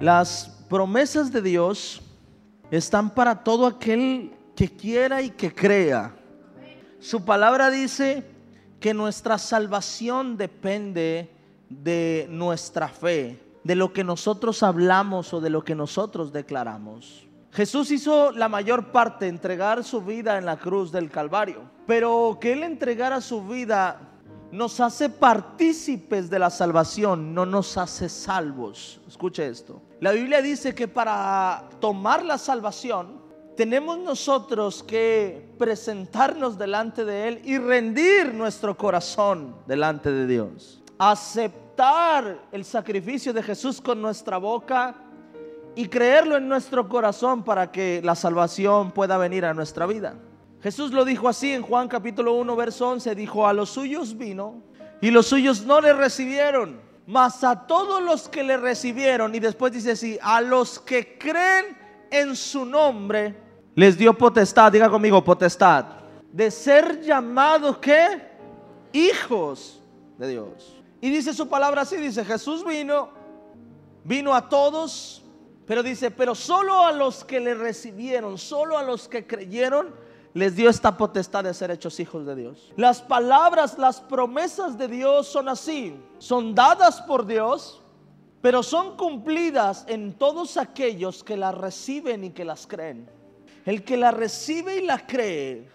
Las 0.00 0.50
promesas 0.68 1.32
de 1.32 1.40
Dios 1.40 2.02
están 2.70 3.08
para 3.08 3.42
todo 3.42 3.66
aquel 3.66 4.34
que 4.54 4.68
quiera 4.68 5.22
y 5.22 5.30
que 5.30 5.54
crea. 5.54 6.14
Su 7.00 7.24
palabra 7.24 7.70
dice 7.70 8.22
que 8.78 8.92
nuestra 8.92 9.38
salvación 9.38 10.36
depende 10.36 11.30
de 11.70 12.26
nuestra 12.28 12.88
fe, 12.88 13.40
de 13.64 13.74
lo 13.74 13.94
que 13.94 14.04
nosotros 14.04 14.62
hablamos 14.62 15.32
o 15.32 15.40
de 15.40 15.48
lo 15.48 15.64
que 15.64 15.74
nosotros 15.74 16.30
declaramos. 16.30 17.26
Jesús 17.52 17.90
hizo 17.90 18.32
la 18.32 18.50
mayor 18.50 18.92
parte, 18.92 19.28
entregar 19.28 19.82
su 19.82 20.02
vida 20.02 20.36
en 20.36 20.44
la 20.44 20.58
cruz 20.58 20.92
del 20.92 21.10
Calvario, 21.10 21.62
pero 21.86 22.36
que 22.38 22.52
Él 22.52 22.64
entregara 22.64 23.22
su 23.22 23.46
vida 23.46 23.98
nos 24.52 24.80
hace 24.80 25.08
partícipes 25.08 26.30
de 26.30 26.38
la 26.38 26.50
salvación, 26.50 27.34
no 27.34 27.44
nos 27.46 27.76
hace 27.76 28.08
salvos. 28.08 29.00
Escuche 29.06 29.46
esto. 29.46 29.82
La 30.00 30.12
Biblia 30.12 30.40
dice 30.42 30.74
que 30.74 30.88
para 30.88 31.68
tomar 31.80 32.24
la 32.24 32.38
salvación 32.38 33.20
tenemos 33.56 33.98
nosotros 33.98 34.82
que 34.82 35.54
presentarnos 35.58 36.58
delante 36.58 37.04
de 37.04 37.28
Él 37.28 37.40
y 37.44 37.58
rendir 37.58 38.34
nuestro 38.34 38.76
corazón 38.76 39.56
delante 39.66 40.12
de 40.12 40.26
Dios. 40.26 40.82
Aceptar 40.98 42.38
el 42.52 42.64
sacrificio 42.64 43.32
de 43.32 43.42
Jesús 43.42 43.80
con 43.80 44.00
nuestra 44.00 44.36
boca 44.36 44.94
y 45.74 45.88
creerlo 45.88 46.36
en 46.36 46.48
nuestro 46.48 46.88
corazón 46.88 47.42
para 47.44 47.70
que 47.70 48.00
la 48.04 48.14
salvación 48.14 48.92
pueda 48.92 49.18
venir 49.18 49.44
a 49.44 49.54
nuestra 49.54 49.86
vida. 49.86 50.16
Jesús 50.66 50.90
lo 50.90 51.04
dijo 51.04 51.28
así 51.28 51.52
en 51.52 51.62
Juan 51.62 51.86
capítulo 51.86 52.32
1, 52.32 52.56
verso 52.56 52.88
11, 52.88 53.14
dijo, 53.14 53.46
a 53.46 53.52
los 53.52 53.70
suyos 53.70 54.18
vino 54.18 54.64
y 55.00 55.12
los 55.12 55.28
suyos 55.28 55.64
no 55.64 55.80
le 55.80 55.92
recibieron, 55.92 56.80
mas 57.06 57.44
a 57.44 57.68
todos 57.68 58.02
los 58.02 58.28
que 58.28 58.42
le 58.42 58.56
recibieron, 58.56 59.32
y 59.32 59.38
después 59.38 59.70
dice 59.70 59.92
así, 59.92 60.18
a 60.20 60.40
los 60.40 60.80
que 60.80 61.16
creen 61.18 61.66
en 62.10 62.34
su 62.34 62.64
nombre, 62.64 63.36
les 63.76 63.96
dio 63.96 64.12
potestad, 64.18 64.72
diga 64.72 64.90
conmigo, 64.90 65.22
potestad, 65.22 65.84
de 66.32 66.50
ser 66.50 67.00
llamados, 67.00 67.78
¿qué? 67.78 68.22
Hijos 68.92 69.80
de 70.18 70.26
Dios. 70.26 70.74
Y 71.00 71.10
dice 71.10 71.32
su 71.32 71.48
palabra 71.48 71.82
así, 71.82 71.96
dice, 71.96 72.24
Jesús 72.24 72.64
vino, 72.64 73.10
vino 74.02 74.34
a 74.34 74.48
todos, 74.48 75.22
pero 75.64 75.84
dice, 75.84 76.10
pero 76.10 76.34
solo 76.34 76.84
a 76.84 76.90
los 76.90 77.24
que 77.24 77.38
le 77.38 77.54
recibieron, 77.54 78.36
solo 78.36 78.76
a 78.76 78.82
los 78.82 79.06
que 79.06 79.28
creyeron, 79.28 80.04
les 80.36 80.54
dio 80.54 80.68
esta 80.68 80.98
potestad 80.98 81.44
de 81.44 81.54
ser 81.54 81.70
hechos 81.70 81.98
hijos 81.98 82.26
de 82.26 82.36
Dios. 82.36 82.70
Las 82.76 83.00
palabras, 83.00 83.78
las 83.78 84.02
promesas 84.02 84.76
de 84.76 84.86
Dios 84.86 85.26
son 85.26 85.48
así. 85.48 85.98
Son 86.18 86.54
dadas 86.54 87.00
por 87.00 87.24
Dios, 87.24 87.80
pero 88.42 88.62
son 88.62 88.98
cumplidas 88.98 89.86
en 89.88 90.12
todos 90.12 90.58
aquellos 90.58 91.24
que 91.24 91.38
las 91.38 91.54
reciben 91.54 92.22
y 92.22 92.32
que 92.32 92.44
las 92.44 92.66
creen. 92.66 93.08
El 93.64 93.82
que 93.82 93.96
la 93.96 94.10
recibe 94.10 94.76
y 94.76 94.84
la 94.84 95.06
cree, 95.06 95.70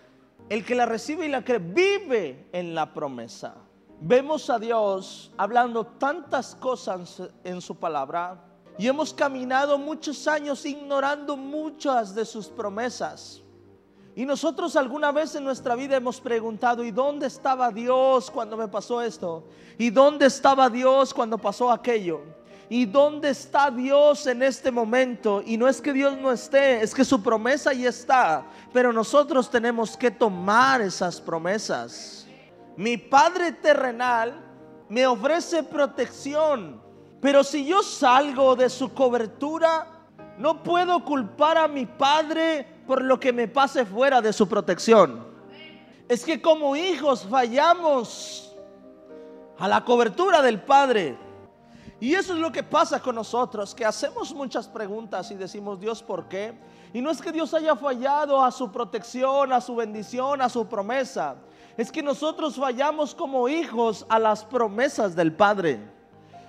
el 0.48 0.64
que 0.64 0.76
la 0.76 0.86
recibe 0.86 1.26
y 1.26 1.30
la 1.30 1.44
cree, 1.44 1.58
vive 1.58 2.48
en 2.52 2.76
la 2.76 2.94
promesa. 2.94 3.56
Vemos 4.00 4.48
a 4.52 4.60
Dios 4.60 5.32
hablando 5.38 5.88
tantas 5.88 6.54
cosas 6.54 7.24
en 7.44 7.62
su 7.62 7.78
palabra 7.78 8.40
y 8.78 8.86
hemos 8.86 9.12
caminado 9.12 9.80
muchos 9.80 10.28
años 10.28 10.64
ignorando 10.68 11.36
muchas 11.36 12.14
de 12.14 12.26
sus 12.26 12.46
promesas. 12.48 13.42
Y 14.16 14.26
nosotros 14.26 14.76
alguna 14.76 15.12
vez 15.12 15.36
en 15.36 15.44
nuestra 15.44 15.76
vida 15.76 15.96
hemos 15.96 16.20
preguntado, 16.20 16.84
¿y 16.84 16.92
dónde 16.92 17.28
estaba 17.28 17.72
Dios 17.72 18.30
cuando 18.30 18.58
me 18.58 18.68
pasó 18.68 19.02
esto? 19.02 19.48
¿Y 19.78 19.90
dónde 19.90 20.26
estaba 20.26 20.70
Dios 20.70 21.14
cuando 21.14 21.38
pasó 21.38 21.72
aquello? 21.72 22.22
¿Y 22.68 22.86
dónde 22.86 23.30
está 23.30 23.70
Dios 23.72 24.28
en 24.28 24.44
este 24.44 24.72
momento? 24.72 25.42
Y 25.46 25.58
no 25.58 25.68
es 25.68 25.82
que 25.82 25.94
Dios 25.94 26.18
no 26.18 26.32
esté, 26.32 26.82
es 26.82 26.94
que 26.94 27.06
su 27.06 27.22
promesa 27.22 27.74
ya 27.74 27.90
está. 27.90 28.46
Pero 28.74 28.94
nosotros 28.94 29.50
tenemos 29.50 29.96
que 29.96 30.12
tomar 30.12 30.82
esas 30.82 31.20
promesas. 31.20 32.28
Mi 32.78 32.98
Padre 32.98 33.52
terrenal 33.54 34.42
me 34.90 35.08
ofrece 35.08 35.64
protección. 35.64 36.82
Pero 37.22 37.44
si 37.44 37.66
yo 37.66 37.84
salgo 37.84 38.56
de 38.56 38.70
su 38.70 38.94
cobertura, 38.94 39.88
no 40.38 40.64
puedo 40.64 41.04
culpar 41.06 41.58
a 41.58 41.68
mi 41.68 41.86
Padre 41.86 42.81
por 42.92 43.06
lo 43.06 43.18
que 43.22 43.32
me 43.32 43.48
pase 43.48 43.86
fuera 43.86 44.22
de 44.22 44.34
su 44.34 44.50
protección. 44.50 45.26
Es 46.10 46.26
que 46.26 46.42
como 46.42 46.76
hijos 46.76 47.26
fallamos 47.26 48.54
a 49.58 49.66
la 49.70 49.86
cobertura 49.86 50.42
del 50.42 50.62
Padre. 50.62 51.18
Y 52.02 52.14
eso 52.16 52.34
es 52.34 52.40
lo 52.40 52.52
que 52.52 52.64
pasa 52.64 53.00
con 53.00 53.16
nosotros, 53.16 53.74
que 53.74 53.86
hacemos 53.86 54.34
muchas 54.34 54.68
preguntas 54.68 55.32
y 55.32 55.36
decimos, 55.36 55.80
Dios, 55.80 56.04
¿por 56.04 56.28
qué? 56.28 56.54
Y 56.92 57.00
no 57.00 57.12
es 57.12 57.22
que 57.22 57.32
Dios 57.32 57.54
haya 57.54 57.78
fallado 57.78 58.44
a 58.44 58.52
su 58.52 58.70
protección, 58.70 59.54
a 59.54 59.62
su 59.62 59.74
bendición, 59.74 60.42
a 60.42 60.50
su 60.50 60.68
promesa. 60.68 61.38
Es 61.78 61.94
que 61.94 62.04
nosotros 62.04 62.58
fallamos 62.58 63.16
como 63.16 63.48
hijos 63.48 64.06
a 64.10 64.20
las 64.20 64.44
promesas 64.44 65.16
del 65.16 65.32
Padre. 65.32 65.80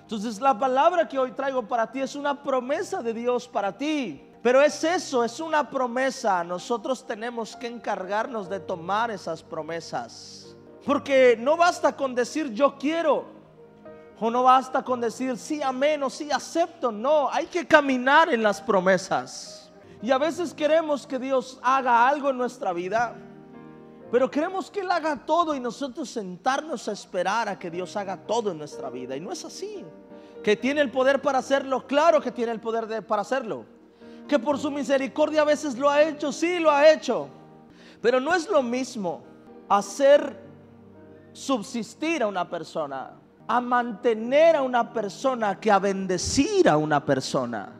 Entonces 0.01 0.41
la 0.41 0.59
palabra 0.59 1.07
que 1.07 1.21
hoy 1.21 1.31
traigo 1.31 1.63
para 1.69 1.93
ti 1.93 2.01
es 2.01 2.17
una 2.17 2.43
promesa 2.43 3.01
de 3.01 3.15
Dios 3.15 3.47
para 3.47 3.79
ti. 3.79 4.32
Pero 4.43 4.61
es 4.61 4.83
eso, 4.83 5.23
es 5.23 5.39
una 5.39 5.71
promesa. 5.71 6.43
Nosotros 6.43 7.07
tenemos 7.07 7.55
que 7.55 7.69
encargarnos 7.69 8.51
de 8.51 8.59
tomar 8.59 9.11
esas 9.13 9.43
promesas. 9.43 10.57
Porque 10.85 11.37
no 11.39 11.57
basta 11.57 11.97
con 11.97 12.15
decir 12.15 12.53
yo 12.53 12.77
quiero. 12.77 13.25
O 14.19 14.31
no 14.31 14.43
basta 14.43 14.83
con 14.83 15.01
decir 15.01 15.37
sí, 15.37 15.63
amén 15.63 16.03
o 16.03 16.11
sí, 16.11 16.31
acepto. 16.31 16.91
No, 16.91 17.31
hay 17.31 17.47
que 17.47 17.67
caminar 17.67 18.33
en 18.33 18.43
las 18.43 18.61
promesas. 18.61 19.73
Y 20.03 20.11
a 20.11 20.19
veces 20.19 20.53
queremos 20.53 21.07
que 21.07 21.21
Dios 21.21 21.61
haga 21.63 22.09
algo 22.09 22.31
en 22.31 22.37
nuestra 22.37 22.73
vida. 22.73 23.15
Pero 24.11 24.29
queremos 24.29 24.73
que 24.73 24.81
Él 24.81 24.91
haga 24.91 25.25
todo 25.25 25.55
y 25.55 25.61
nosotros 25.61 26.11
sentarnos 26.11 26.89
a 26.89 26.93
esperar 26.93 27.49
a 27.49 27.59
que 27.59 27.71
Dios 27.71 27.97
haga 27.97 28.17
todo 28.17 28.51
en 28.51 28.59
nuestra 28.59 28.91
vida. 28.91 29.17
Y 29.17 29.21
no 29.21 29.31
es 29.31 29.45
así. 29.45 29.85
Que 30.43 30.57
tiene 30.57 30.81
el 30.81 30.91
poder 30.91 31.23
para 31.23 31.39
hacerlo, 31.39 31.87
claro 31.87 32.21
que 32.21 32.33
tiene 32.33 32.51
el 32.51 32.61
poder 32.61 33.07
para 33.07 33.23
hacerlo 33.23 33.65
que 34.29 34.39
por 34.39 34.59
su 34.59 34.71
misericordia 34.71 35.43
a 35.43 35.45
veces 35.45 35.77
lo 35.77 35.91
ha 35.91 36.03
hecho, 36.03 36.33
sí 36.33 36.59
lo 36.59 36.71
ha 36.71 36.91
hecho. 36.91 37.29
Pero 38.01 38.21
no 38.21 38.35
es 38.35 38.49
lo 38.49 38.63
mismo 38.63 39.23
hacer 39.69 40.39
subsistir 41.33 42.23
a 42.23 42.27
una 42.27 42.49
persona, 42.49 43.13
a 43.47 43.61
mantener 43.61 44.57
a 44.57 44.63
una 44.63 44.93
persona 44.93 45.59
que 45.59 45.71
a 45.71 45.79
bendecir 45.79 46.69
a 46.69 46.77
una 46.77 47.05
persona. 47.05 47.73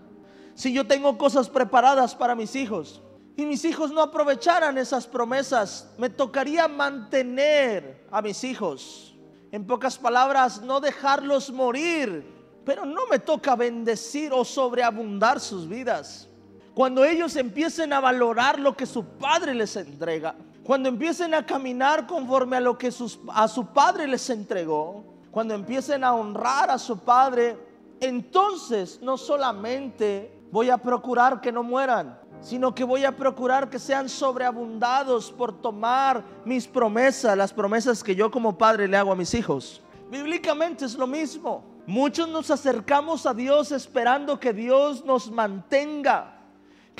Si 0.55 0.73
yo 0.73 0.87
tengo 0.87 1.19
cosas 1.19 1.49
preparadas 1.49 2.15
para 2.15 2.35
mis 2.35 2.55
hijos 2.57 3.03
y 3.37 3.47
mis 3.47 3.65
hijos 3.65 3.91
no 3.91 4.03
aprovecharan 4.03 4.79
esas 4.79 5.07
promesas, 5.07 5.93
me 5.99 6.11
tocaría 6.11 6.69
mantener 6.69 8.07
a 8.11 8.23
mis 8.23 8.45
hijos. 8.45 9.17
En 9.51 9.67
pocas 9.67 9.99
palabras, 9.99 10.63
no 10.63 10.81
dejarlos 10.81 11.51
morir, 11.51 12.25
pero 12.65 12.87
no 12.87 13.07
me 13.07 13.19
toca 13.19 13.57
bendecir 13.57 14.33
o 14.33 14.45
sobreabundar 14.45 15.41
sus 15.41 15.69
vidas. 15.69 16.29
Cuando 16.75 17.05
ellos 17.05 17.37
empiecen 17.37 17.93
a 17.93 18.01
valorar 18.01 18.59
lo 18.59 18.75
que 18.77 18.87
su 18.87 19.05
padre 19.05 19.55
les 19.55 19.77
entrega, 19.77 20.35
cuando 20.65 20.89
empiecen 20.89 21.35
a 21.35 21.45
caminar 21.45 22.07
conforme 22.07 22.57
a 22.57 22.61
lo 22.61 22.79
que 22.79 22.89
a 22.89 23.49
su 23.49 23.67
padre 23.67 24.07
les 24.07 24.31
entregó, 24.31 25.05
cuando 25.31 25.55
empiecen 25.55 26.03
a 26.03 26.15
honrar 26.15 26.71
a 26.71 26.79
su 26.79 26.99
padre, 26.99 27.59
entonces 28.01 29.01
no 29.03 29.19
solamente 29.19 30.33
voy 30.51 30.71
a 30.71 30.79
procurar 30.79 31.41
que 31.43 31.53
no 31.53 31.63
mueran, 31.63 32.19
sino 32.41 32.75
que 32.75 32.85
voy 32.85 33.05
a 33.05 33.17
procurar 33.17 33.69
que 33.69 33.79
sean 33.79 34.09
sobreabundados 34.09 35.31
por 35.31 35.61
tomar 35.61 36.25
mis 36.45 36.67
promesas, 36.67 37.37
las 37.37 37.53
promesas 37.53 38.03
que 38.03 38.15
yo 38.15 38.31
como 38.31 38.57
padre 38.57 38.89
le 38.89 38.97
hago 38.97 39.13
a 39.13 39.17
mis 39.17 39.35
hijos. 39.35 39.83
Bíblicamente 40.11 40.87
es 40.87 40.95
lo 40.95 41.07
mismo. 41.07 41.65
Muchos 41.87 42.29
nos 42.29 42.51
acercamos 42.51 43.27
a 43.27 43.35
Dios 43.35 43.73
esperando 43.73 44.39
que 44.39 44.53
Dios 44.53 45.05
nos 45.05 45.31
mantenga 45.31 46.42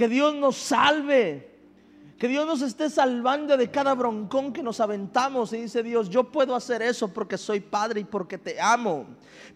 que 0.03 0.09
Dios 0.09 0.35
nos 0.35 0.57
salve. 0.57 1.49
Que 2.19 2.27
Dios 2.27 2.45
nos 2.45 2.61
esté 2.61 2.91
salvando 2.91 3.57
de 3.57 3.71
cada 3.71 3.95
broncón 3.95 4.53
que 4.53 4.61
nos 4.61 4.81
aventamos. 4.81 5.53
Y 5.53 5.59
dice 5.59 5.81
Dios, 5.85 6.11
yo 6.11 6.25
puedo 6.25 6.57
hacer 6.57 6.83
eso 6.83 7.07
porque 7.07 7.39
soy 7.39 7.61
padre 7.61 8.01
y 8.01 8.05
porque 8.05 8.37
te 8.37 8.61
amo. 8.61 9.07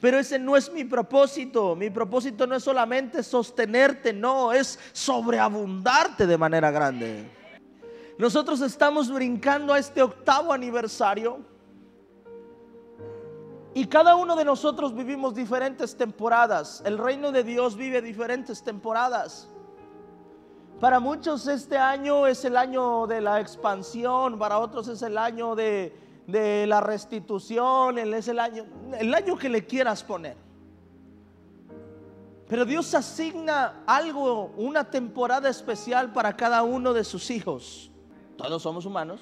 Pero 0.00 0.20
ese 0.20 0.38
no 0.38 0.56
es 0.56 0.70
mi 0.70 0.84
propósito. 0.84 1.74
Mi 1.74 1.90
propósito 1.90 2.46
no 2.46 2.54
es 2.54 2.62
solamente 2.62 3.24
sostenerte, 3.24 4.12
no, 4.12 4.52
es 4.52 4.78
sobreabundarte 4.92 6.28
de 6.28 6.38
manera 6.38 6.70
grande. 6.70 7.28
Nosotros 8.16 8.60
estamos 8.60 9.10
brincando 9.10 9.72
a 9.74 9.80
este 9.80 10.00
octavo 10.00 10.52
aniversario. 10.52 11.40
Y 13.74 13.86
cada 13.86 14.14
uno 14.14 14.36
de 14.36 14.44
nosotros 14.44 14.94
vivimos 14.94 15.34
diferentes 15.34 15.96
temporadas. 15.96 16.84
El 16.86 16.98
reino 16.98 17.32
de 17.32 17.42
Dios 17.42 17.76
vive 17.76 18.00
diferentes 18.00 18.62
temporadas. 18.62 19.48
Para 20.80 21.00
muchos 21.00 21.46
este 21.46 21.78
año 21.78 22.26
es 22.26 22.44
el 22.44 22.54
año 22.54 23.06
de 23.06 23.22
la 23.22 23.40
expansión, 23.40 24.38
para 24.38 24.58
otros 24.58 24.88
es 24.88 25.00
el 25.00 25.16
año 25.16 25.54
de, 25.54 25.92
la 26.26 26.82
restitución, 26.82 27.98
es 27.98 28.28
el 28.28 28.38
año, 28.38 28.66
el 28.98 29.14
año 29.14 29.38
que 29.38 29.48
le 29.48 29.64
quieras 29.64 30.04
poner. 30.04 30.36
Pero 32.46 32.66
Dios 32.66 32.94
asigna 32.94 33.82
algo, 33.86 34.52
una 34.56 34.84
temporada 34.84 35.48
especial 35.48 36.12
para 36.12 36.36
cada 36.36 36.62
uno 36.62 36.92
de 36.92 37.04
sus 37.04 37.30
hijos. 37.30 37.90
Todos 38.36 38.62
somos 38.62 38.84
humanos, 38.84 39.20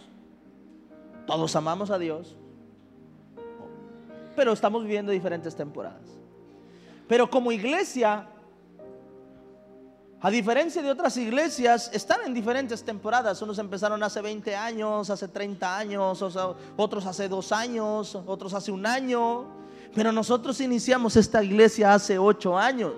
todos 1.24 1.54
amamos 1.54 1.90
a 1.90 1.98
Dios, 1.98 2.36
pero 4.34 4.52
estamos 4.52 4.82
viviendo 4.82 5.12
diferentes 5.12 5.54
temporadas. 5.54 6.18
Pero 7.06 7.30
como 7.30 7.52
iglesia, 7.52 8.28
a 10.24 10.30
diferencia 10.30 10.80
de 10.80 10.90
otras 10.90 11.18
iglesias, 11.18 11.90
están 11.92 12.22
en 12.24 12.32
diferentes 12.32 12.82
temporadas. 12.82 13.42
Unos 13.42 13.58
empezaron 13.58 14.02
hace 14.02 14.22
20 14.22 14.56
años, 14.56 15.10
hace 15.10 15.28
30 15.28 15.76
años, 15.76 16.24
otros 16.78 17.04
hace 17.04 17.28
dos 17.28 17.52
años, 17.52 18.18
otros 18.24 18.54
hace 18.54 18.72
un 18.72 18.86
año. 18.86 19.44
Pero 19.94 20.12
nosotros 20.12 20.62
iniciamos 20.62 21.14
esta 21.16 21.44
iglesia 21.44 21.92
hace 21.92 22.18
8 22.18 22.56
años. 22.56 22.94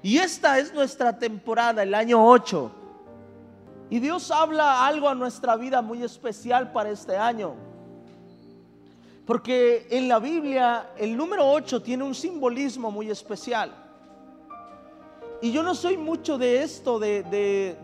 Y 0.00 0.18
esta 0.18 0.60
es 0.60 0.72
nuestra 0.72 1.18
temporada, 1.18 1.82
el 1.82 1.96
año 1.96 2.24
8. 2.24 2.70
Y 3.90 3.98
Dios 3.98 4.30
habla 4.30 4.86
algo 4.86 5.08
a 5.08 5.14
nuestra 5.16 5.56
vida 5.56 5.82
muy 5.82 6.04
especial 6.04 6.70
para 6.70 6.90
este 6.90 7.16
año. 7.16 7.56
Porque 9.26 9.88
en 9.90 10.06
la 10.06 10.20
Biblia 10.20 10.90
el 10.96 11.16
número 11.16 11.50
8 11.50 11.82
tiene 11.82 12.04
un 12.04 12.14
simbolismo 12.14 12.92
muy 12.92 13.10
especial. 13.10 13.81
Y 15.42 15.50
yo 15.50 15.64
no 15.64 15.74
soy 15.74 15.96
mucho 15.96 16.38
de 16.38 16.62
esto, 16.62 17.00
de, 17.00 17.24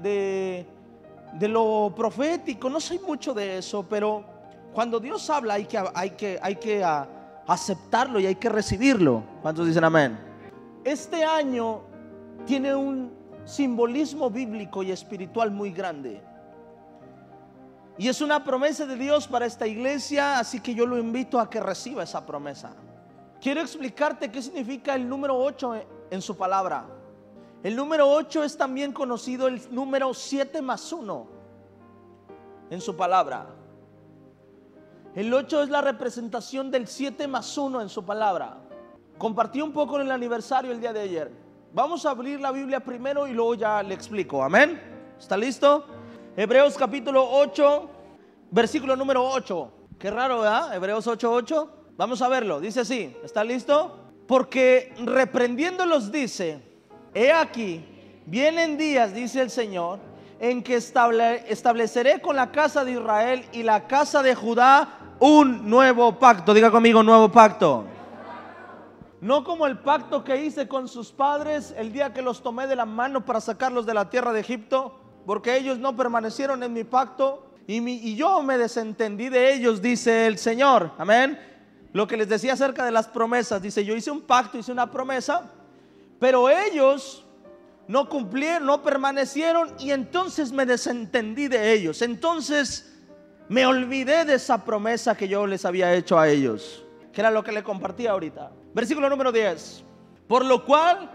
de, 0.00 1.49
lo 1.49 1.93
profético, 1.94 2.70
no 2.70 2.78
soy 2.78 3.00
mucho 3.00 3.34
de 3.34 3.58
eso, 3.58 3.84
pero 3.90 4.25
cuando 4.72 5.00
Dios 5.00 5.28
habla 5.28 5.55
hay 5.55 5.64
que, 5.64 5.82
hay 5.93 6.10
que, 6.10 6.38
hay 6.40 6.55
que 6.55 6.84
ah, 6.84 7.08
aceptarlo 7.49 8.20
y 8.20 8.26
hay 8.26 8.37
que 8.37 8.49
recibirlo. 8.49 9.25
¿Cuántos 9.43 9.66
dicen 9.66 9.82
amén? 9.82 10.16
Este 10.84 11.25
año 11.25 11.81
tiene 12.46 12.76
un 12.76 13.10
simbolismo 13.44 14.31
bíblico 14.31 14.84
y 14.84 14.93
espiritual 14.93 15.50
muy 15.50 15.72
grande. 15.72 16.22
Y 17.99 18.06
es 18.06 18.20
una 18.20 18.44
promesa 18.44 18.87
de 18.87 18.94
Dios 18.94 19.26
para 19.26 19.46
esta 19.46 19.66
iglesia, 19.66 20.38
así 20.38 20.61
que 20.61 20.76
yo 20.76 20.87
lo 20.87 20.96
invito 20.96 21.40
a 21.40 21.50
que 21.50 21.58
reciba 21.58 22.04
esa 22.04 22.25
promesa. 22.25 22.70
Quiero 23.40 23.61
explicarte 23.61 24.31
qué 24.31 24.40
significa 24.43 24.94
el 24.94 25.08
número 25.08 25.37
8 25.37 25.75
en 26.12 26.22
su 26.22 26.37
palabra. 26.37 26.98
El 27.62 27.75
número 27.75 28.08
8 28.08 28.44
es 28.44 28.56
también 28.56 28.93
conocido 28.93 29.49
el 29.49 29.60
número 29.75 30.14
7 30.14 30.62
más 30.62 30.93
1 30.93 31.26
en 32.70 32.81
su 32.81 32.96
palabra. 32.96 33.46
El 35.14 35.34
8 35.34 35.64
es 35.64 35.69
la 35.69 35.81
representación 35.81 36.70
del 36.70 36.87
7 36.87 37.26
más 37.26 37.58
1 37.58 37.81
en 37.81 37.88
su 37.88 38.05
palabra. 38.05 38.58
Compartí 39.16 39.60
un 39.60 39.72
poco 39.72 39.96
en 39.96 40.02
el 40.02 40.12
aniversario 40.12 40.70
el 40.70 40.81
día 40.81 40.93
de 40.93 41.00
ayer. 41.00 41.32
Vamos 41.72 42.06
a 42.06 42.10
abrir 42.10 42.40
la 42.40 42.52
Biblia 42.52 42.78
primero 42.78 43.26
y 43.26 43.32
luego 43.32 43.56
ya 43.56 43.82
le 43.82 43.94
explico. 43.94 44.43
Amén. 44.43 44.81
¿Está 45.19 45.37
listo? 45.37 45.84
Hebreos 46.37 46.78
capítulo 46.78 47.28
8, 47.28 47.90
versículo 48.52 48.94
número 48.94 49.28
8. 49.28 49.72
Qué 49.99 50.12
raro, 50.12 50.43
¿verdad? 50.43 50.76
Hebreos 50.76 51.08
8, 51.08 51.32
8. 51.32 51.70
Vamos 51.96 52.22
a 52.22 52.28
verlo. 52.28 52.61
Dice 52.61 52.81
así. 52.81 53.16
¿Está 53.25 53.43
listo? 53.43 53.99
Porque 54.28 54.94
reprendiéndolos 55.04 56.12
dice, 56.12 56.68
he 57.19 57.32
aquí, 57.32 57.85
vienen 58.26 58.79
días, 58.79 59.12
dice 59.12 59.41
el 59.41 59.50
Señor, 59.50 59.99
en 60.41 60.62
que 60.62 60.76
estableceré 60.76 62.20
con 62.20 62.37
la 62.37 62.53
casa 62.53 62.85
de 62.85 62.93
Israel 62.93 63.44
y 63.53 63.62
la 63.62 63.87
casa 63.87 64.23
de 64.23 64.35
Judá 64.35 65.17
un 65.19 65.69
nuevo 65.69 66.19
pacto. 66.19 66.55
Diga 66.55 66.70
conmigo, 66.70 67.03
nuevo 67.03 67.31
pacto. 67.31 67.85
No 69.20 69.43
como 69.43 69.67
el 69.67 69.79
pacto 69.79 70.23
que 70.23 70.44
hice 70.44 70.69
con 70.69 70.87
sus 70.87 71.11
padres 71.11 71.75
el 71.76 71.93
día 71.93 72.12
que 72.12 72.23
los 72.23 72.41
tomé 72.41 72.69
de 72.69 72.76
la 72.76 72.87
mano 72.87 73.25
para 73.25 73.41
sacarlos 73.41 73.85
de 73.85 73.94
la 73.94 74.09
tierra 74.11 74.32
de 74.32 74.41
Egipto, 74.41 74.97
porque 75.26 75.56
ellos 75.56 75.79
no 75.79 75.97
permanecieron 75.97 76.62
en 76.62 76.73
mi 76.73 76.85
pacto 76.85 77.49
y, 77.67 78.14
yo 78.14 78.43
me 78.43 78.56
desentendí 78.56 79.29
de 79.29 79.53
ellos, 79.53 79.82
dice 79.82 80.26
el 80.26 80.38
Señor. 80.38 80.93
Amén. 80.97 81.38
Lo 81.93 82.06
que 82.06 82.17
les 82.17 82.29
decía 82.29 82.55
acerca 82.55 82.85
de 82.85 82.93
las 82.93 83.09
promesas, 83.09 83.61
dice, 83.61 83.85
yo 83.85 83.94
hice 83.97 84.11
un 84.11 84.23
pacto, 84.23 84.56
hice 84.56 84.73
una 84.73 84.91
promesa, 84.91 85.50
pero 86.19 86.49
ellos 86.50 87.26
no 87.87 88.09
cumplieron, 88.09 88.67
no 88.67 88.82
permanecieron 88.82 89.75
y 89.79 89.93
entonces 89.93 90.53
me 90.53 90.67
desentendí 90.67 91.49
de 91.49 91.73
ellos. 91.73 92.03
Entonces 92.03 92.94
me 93.49 93.65
olvidé 93.65 94.25
de 94.25 94.35
esa 94.35 94.65
promesa 94.65 95.17
que 95.17 95.26
yo 95.26 95.47
les 95.47 95.65
había 95.65 95.94
hecho 95.94 96.19
a 96.19 96.29
ellos, 96.29 96.85
que 97.12 97.20
era 97.20 97.31
lo 97.31 97.43
que 97.43 97.53
le 97.53 97.62
compartí 97.62 98.06
ahorita. 98.06 98.53
Versículo 98.75 99.09
número 99.09 99.32
10. 99.32 99.85
Por 100.26 100.44
lo 100.44 100.65
cual, 100.65 101.11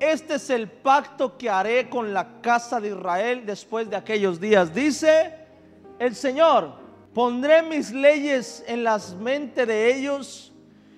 este 0.00 0.36
es 0.36 0.48
el 0.48 0.70
pacto 0.70 1.36
que 1.36 1.50
haré 1.50 1.90
con 1.90 2.14
la 2.14 2.40
casa 2.40 2.80
de 2.80 2.88
Israel 2.88 3.44
después 3.44 3.88
de 3.90 3.96
aquellos 3.96 4.40
días. 4.40 4.74
Dice 4.74 5.34
el 5.98 6.14
Señor, 6.14 6.72
pondré 7.12 7.62
mis 7.62 7.92
leyes 7.92 8.64
en 8.66 8.82
las 8.82 9.14
mentes 9.14 9.66
de 9.66 9.94
ellos 9.94 10.52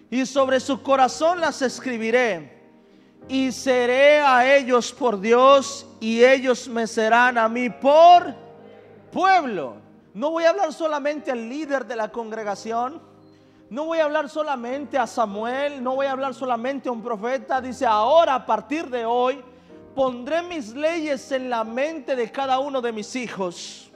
y 0.09 0.25
sobre 0.25 0.61
su 0.61 0.83
corazón 0.83 1.41
las 1.41 1.61
escribiré. 1.63 2.56
Y 3.29 3.51
seré 3.53 4.21
a 4.21 4.57
ellos 4.57 4.93
por 4.93 5.21
Dios 5.21 5.87
y 6.01 6.25
ellos 6.25 6.69
me 6.69 6.87
serán 6.87 7.39
a 7.39 7.49
mí 7.49 7.71
por 7.71 8.35
pueblo. 9.11 9.77
No 10.15 10.31
voy 10.31 10.45
a 10.45 10.51
hablar 10.51 10.73
solamente 10.73 11.31
al 11.31 11.49
líder 11.49 11.87
de 11.87 11.97
la 11.97 12.11
congregación 12.11 13.01
no 13.69 13.87
voy 13.87 13.99
a 13.99 14.05
hablar 14.05 14.29
solamente 14.29 14.97
a 14.97 15.09
Samuel, 15.09 15.83
no 15.83 15.97
voy 15.97 16.07
a 16.07 16.13
hablar 16.13 16.35
solamente 16.35 16.89
a 16.89 16.93
un 16.93 17.03
profeta. 17.03 17.61
Dice, 17.61 17.85
ahora 17.85 18.37
a 18.37 18.47
partir 18.47 18.89
de 18.89 19.05
hoy 19.05 19.43
pondré 19.95 20.43
mis 20.43 20.73
leyes 20.73 21.33
en 21.33 21.51
la 21.51 21.65
mente 21.65 22.15
de 22.15 22.31
cada 22.31 22.61
uno 22.61 22.81
de 22.81 22.93
mis 22.93 23.17
hijos. 23.17 23.91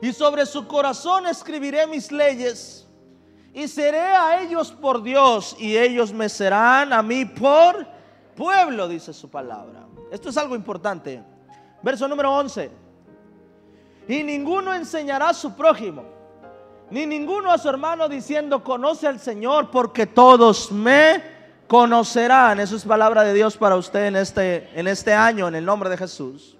Y 0.00 0.12
sobre 0.12 0.44
su 0.44 0.66
corazón 0.66 1.28
escribiré 1.28 1.86
mis 1.86 2.10
leyes. 2.10 2.88
Y 3.54 3.68
seré 3.68 4.00
a 4.00 4.42
ellos 4.42 4.72
por 4.72 5.02
Dios 5.02 5.54
y 5.60 5.76
ellos 5.76 6.12
me 6.12 6.28
serán 6.28 6.92
a 6.92 7.02
mí 7.02 7.24
por 7.24 7.86
pueblo, 8.42 8.88
dice 8.88 9.12
su 9.12 9.30
palabra. 9.30 9.86
Esto 10.10 10.30
es 10.30 10.36
algo 10.36 10.56
importante. 10.56 11.22
Verso 11.82 12.08
número 12.08 12.32
11. 12.34 12.70
Y 14.08 14.22
ninguno 14.24 14.74
enseñará 14.74 15.28
a 15.28 15.34
su 15.34 15.54
prójimo 15.54 16.02
ni 16.92 17.06
ninguno 17.06 17.50
a 17.50 17.56
su 17.56 17.70
hermano 17.70 18.06
diciendo, 18.06 18.62
conoce 18.62 19.06
al 19.06 19.18
Señor, 19.18 19.70
porque 19.70 20.06
todos 20.06 20.70
me 20.70 21.22
conocerán. 21.66 22.60
Eso 22.60 22.76
es 22.76 22.84
palabra 22.84 23.24
de 23.24 23.32
Dios 23.32 23.56
para 23.56 23.76
usted 23.76 24.08
en 24.08 24.16
este, 24.16 24.68
en 24.78 24.86
este 24.86 25.14
año, 25.14 25.48
en 25.48 25.54
el 25.54 25.64
nombre 25.64 25.88
de 25.88 25.96
Jesús. 25.96 26.58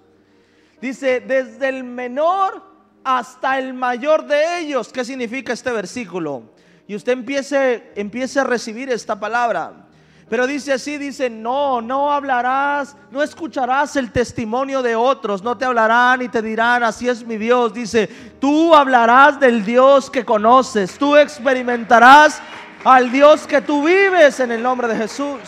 Dice, 0.81 1.19
desde 1.19 1.69
el 1.69 1.83
menor 1.83 2.63
hasta 3.03 3.59
el 3.59 3.75
mayor 3.75 4.25
de 4.25 4.57
ellos. 4.57 4.91
¿Qué 4.91 5.05
significa 5.05 5.53
este 5.53 5.71
versículo? 5.71 6.41
Y 6.87 6.95
usted 6.95 7.11
empiece, 7.11 7.91
empiece 7.95 8.39
a 8.39 8.43
recibir 8.43 8.89
esta 8.89 9.19
palabra. 9.19 9.87
Pero 10.29 10.47
dice 10.47 10.73
así, 10.73 10.97
dice, 10.97 11.29
no, 11.29 11.81
no 11.81 12.11
hablarás, 12.11 12.95
no 13.11 13.21
escucharás 13.21 13.95
el 13.95 14.11
testimonio 14.11 14.81
de 14.81 14.95
otros, 14.95 15.43
no 15.43 15.57
te 15.57 15.65
hablarán 15.65 16.21
y 16.21 16.29
te 16.29 16.41
dirán, 16.41 16.83
así 16.83 17.09
es 17.09 17.25
mi 17.25 17.37
Dios. 17.37 17.73
Dice, 17.73 18.07
tú 18.39 18.73
hablarás 18.73 19.39
del 19.39 19.65
Dios 19.65 20.09
que 20.09 20.23
conoces, 20.23 20.97
tú 20.97 21.15
experimentarás 21.15 22.41
al 22.83 23.11
Dios 23.11 23.45
que 23.45 23.61
tú 23.61 23.83
vives 23.83 24.39
en 24.39 24.51
el 24.51 24.63
nombre 24.63 24.87
de 24.87 24.95
Jesús. 24.95 25.39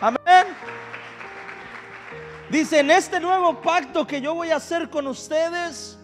Amén. 0.00 0.46
Dice, 2.48 2.80
en 2.80 2.90
este 2.90 3.18
nuevo 3.18 3.60
pacto 3.60 4.06
que 4.06 4.20
yo 4.20 4.34
voy 4.34 4.50
a 4.50 4.56
hacer 4.56 4.90
con 4.90 5.06
ustedes, 5.06 5.98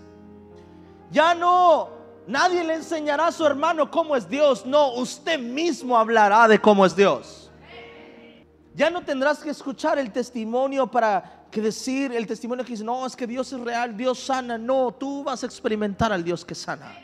ya 1.10 1.34
no, 1.34 1.90
nadie 2.26 2.64
le 2.64 2.75
enseñará 2.75 3.28
a 3.28 3.32
su 3.32 3.46
hermano 3.46 3.90
cómo 3.90 4.16
es 4.16 4.28
Dios, 4.28 4.66
no, 4.66 4.94
usted 4.94 5.38
mismo 5.38 5.96
hablará 5.96 6.48
de 6.48 6.58
cómo 6.58 6.84
es 6.84 6.96
Dios. 6.96 7.38
Ya 8.78 8.90
no 8.90 9.02
tendrás 9.02 9.40
que 9.40 9.50
escuchar 9.50 9.99
el 9.99 10.12
testimonio 10.12 10.87
para 10.87 11.49
que 11.50 11.61
decir 11.61 12.12
el 12.12 12.28
testimonio 12.28 12.64
que 12.64 12.70
dice, 12.70 12.85
no, 12.85 13.04
es 13.04 13.16
que 13.16 13.26
Dios 13.26 13.52
es 13.52 13.58
real, 13.58 13.97
Dios 13.97 14.20
sana. 14.20 14.56
No, 14.56 14.92
tú 14.92 15.25
vas 15.25 15.42
a 15.42 15.47
experimentar 15.47 16.12
al 16.12 16.23
Dios 16.23 16.44
que 16.44 16.54
sana. 16.54 16.97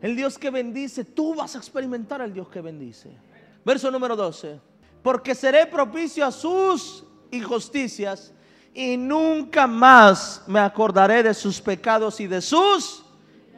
El 0.00 0.16
Dios 0.16 0.38
que 0.38 0.48
bendice, 0.48 1.04
tú 1.04 1.34
vas 1.34 1.54
a 1.54 1.58
experimentar 1.58 2.22
al 2.22 2.32
Dios 2.32 2.48
que 2.48 2.62
bendice. 2.62 3.14
Verso 3.62 3.90
número 3.90 4.16
12. 4.16 4.58
Porque 5.02 5.34
seré 5.34 5.66
propicio 5.66 6.24
a 6.24 6.32
sus 6.32 7.04
injusticias 7.30 8.32
y 8.72 8.96
nunca 8.96 9.66
más 9.66 10.42
me 10.46 10.60
acordaré 10.60 11.22
de 11.22 11.34
sus 11.34 11.60
pecados 11.60 12.20
y 12.20 12.26
de 12.26 12.40
sus 12.40 13.04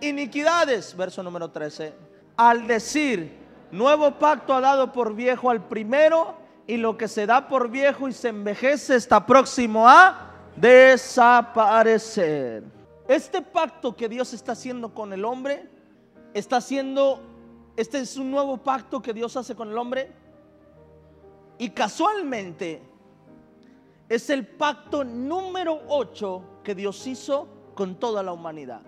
iniquidades. 0.01 0.97
Verso 0.97 1.23
número 1.23 1.49
13. 1.49 1.95
Al 2.37 2.67
decir, 2.67 3.33
nuevo 3.71 4.11
pacto 4.19 4.55
ha 4.55 4.61
dado 4.61 4.93
por 4.93 5.15
viejo 5.15 5.49
al 5.49 5.69
primero 5.69 6.40
y 6.71 6.77
lo 6.77 6.97
que 6.97 7.09
se 7.09 7.27
da 7.27 7.49
por 7.49 7.69
viejo 7.69 8.07
y 8.07 8.13
se 8.13 8.29
envejece 8.29 8.95
está 8.95 9.27
próximo 9.27 9.89
a 9.89 10.31
desaparecer. 10.55 12.63
Este 13.09 13.43
pacto 13.43 13.97
que 13.97 14.09
Dios 14.09 14.33
está 14.33 14.53
haciendo 14.53 14.95
con 14.95 15.13
el 15.13 15.25
hombre, 15.25 15.69
está 16.33 16.59
haciendo, 16.59 17.21
este 17.77 17.99
es 17.99 18.17
un 18.17 18.31
nuevo 18.31 18.57
pacto 18.57 19.03
que 19.03 19.13
Dios 19.13 19.37
hace 19.37 19.57
con 19.57 19.69
el 19.69 19.79
hombre. 19.79 20.13
Y 21.59 21.71
casualmente, 21.71 22.81
es 24.09 24.31
el 24.31 24.47
pacto 24.47 25.03
número 25.03 25.83
8 25.89 26.61
que 26.63 26.77
Dios 26.77 27.05
hizo 27.09 27.49
con 27.75 27.97
toda 27.97 28.23
la 28.23 28.33
humanidad. 28.33 28.83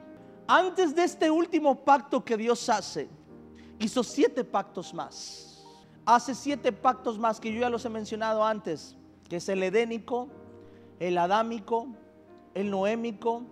Antes 0.47 0.95
de 0.95 1.03
este 1.03 1.33
último 1.33 1.85
pacto 1.85 2.25
que 2.25 2.37
Dios 2.37 2.69
hace, 2.69 3.09
hizo 3.81 4.05
siete 4.05 4.45
pactos 4.45 4.95
más. 4.95 5.52
Hace 6.05 6.35
siete 6.35 6.73
pactos 6.73 7.19
más 7.19 7.39
que 7.39 7.53
yo 7.53 7.61
ya 7.61 7.71
los 7.71 7.85
he 7.85 7.89
mencionado 7.89 8.45
antes, 8.45 8.97
que 9.29 9.37
es 9.37 9.49
el 9.49 9.63
edénico, 9.63 10.29
el 10.99 11.17
adámico, 11.17 11.89
el 12.55 12.71
noémico, 12.71 13.43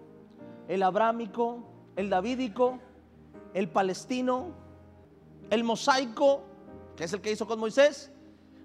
el 0.66 0.82
abrámico, 0.82 1.64
el 1.96 2.10
davídico, 2.10 2.78
el 3.54 3.68
palestino, 3.68 4.48
el 5.48 5.64
mosaico, 5.64 6.42
que 6.96 7.04
es 7.04 7.12
el 7.12 7.20
que 7.20 7.32
hizo 7.32 7.46
con 7.46 7.60
Moisés. 7.60 8.10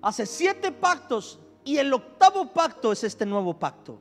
Hace 0.02 0.26
siete 0.26 0.72
pactos 0.72 1.40
y 1.64 1.78
el 1.78 1.94
octavo 1.94 2.54
pacto 2.54 2.92
es 2.92 3.04
este 3.04 3.26
nuevo 3.26 3.58
pacto. 3.58 4.00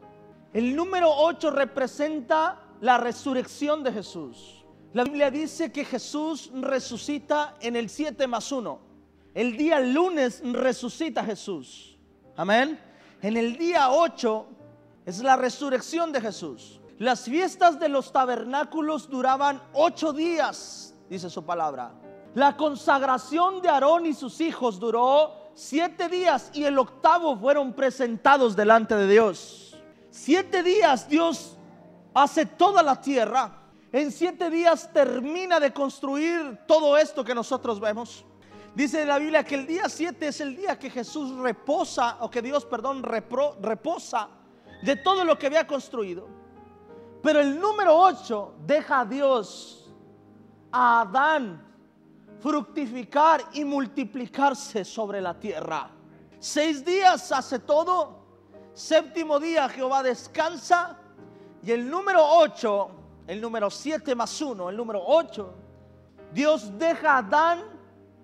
El 0.53 0.75
número 0.77 1.11
8 1.11 1.51
representa 1.51 2.61
la 2.81 2.99
resurrección 2.99 3.83
de 3.83 3.93
Jesús. 3.93 4.65
La 4.93 5.05
Biblia 5.05 5.31
dice 5.31 5.73
que 5.73 5.85
Jesús 5.85 6.51
resucita 6.55 7.57
en 7.61 7.77
el 7.77 7.89
7 7.89 8.27
más 8.27 8.53
1. 8.53 8.94
El 9.35 9.57
día 9.57 9.81
lunes 9.81 10.41
resucita 10.45 11.25
Jesús. 11.25 11.99
Amén. 12.37 12.81
En 13.21 13.37
el 13.37 13.59
día 13.59 13.91
8 13.91 14.47
es 15.07 15.19
la 15.25 15.35
resurrección 15.35 16.13
de 16.13 16.21
Jesús. 16.21 16.81
Las 16.99 17.25
fiestas 17.25 17.81
de 17.81 17.89
los 17.89 18.13
tabernáculos 18.13 19.11
duraban 19.11 19.61
ocho 19.73 20.13
días, 20.13 20.95
dice 21.11 21.29
su 21.29 21.45
palabra. 21.45 21.91
La 22.35 22.57
consagración 22.57 23.61
de 23.61 23.69
Aarón 23.69 24.07
y 24.07 24.15
sus 24.15 24.41
hijos 24.41 24.79
duró 24.79 25.33
siete 25.55 26.09
días 26.09 26.51
y 26.55 26.63
el 26.63 26.79
octavo 26.79 27.37
fueron 27.37 27.73
presentados 27.73 28.55
delante 28.55 28.95
de 28.95 29.09
Dios. 29.09 29.77
Siete 30.11 30.63
días 30.63 31.09
Dios 31.09 31.57
hace 32.15 32.47
toda 32.47 32.85
la 32.85 33.01
tierra. 33.01 33.63
En 33.91 34.13
siete 34.13 34.49
días 34.49 34.93
termina 34.93 35.59
de 35.59 35.73
construir 35.73 36.61
todo 36.69 36.97
esto 36.97 37.25
que 37.25 37.35
nosotros 37.35 37.81
vemos. 37.81 38.25
Dice 38.75 39.07
la 39.07 39.19
Biblia 39.19 39.45
que 39.45 39.55
el 39.55 39.67
día 39.67 39.89
siete 39.89 40.29
es 40.29 40.41
el 40.41 40.57
día 40.57 40.77
que 40.79 40.91
Jesús 40.91 41.37
reposa, 41.39 42.19
o 42.21 42.31
que 42.31 42.43
Dios, 42.43 42.65
perdón, 42.65 43.05
reposa 43.05 44.29
de 44.83 44.97
todo 44.97 45.25
lo 45.25 45.39
que 45.39 45.47
había 45.47 45.67
construido. 45.67 46.27
Pero 47.23 47.41
el 47.41 47.59
número 47.59 47.97
ocho 47.97 48.55
deja 48.67 49.01
a 49.01 49.05
Dios, 49.05 49.93
a 50.73 51.03
Adán, 51.03 51.65
fructificar 52.41 53.45
y 53.53 53.65
multiplicarse 53.65 54.85
sobre 54.85 55.21
la 55.21 55.39
tierra. 55.39 55.91
Seis 56.39 56.85
días 56.85 57.31
hace 57.31 57.61
todo. 57.61 58.25
Séptimo 58.75 59.39
día 59.39 59.69
Jehová 59.69 60.03
descansa. 60.03 60.99
Y 61.63 61.71
el 61.71 61.89
número 61.89 62.23
ocho, 62.23 62.91
el 63.27 63.41
número 63.41 63.71
siete 63.71 64.15
más 64.15 64.39
uno, 64.43 64.69
el 64.69 64.77
número 64.77 65.01
ocho, 65.03 65.55
Dios 66.33 66.77
deja 66.77 67.13
a 67.13 67.19
Adán 67.19 67.74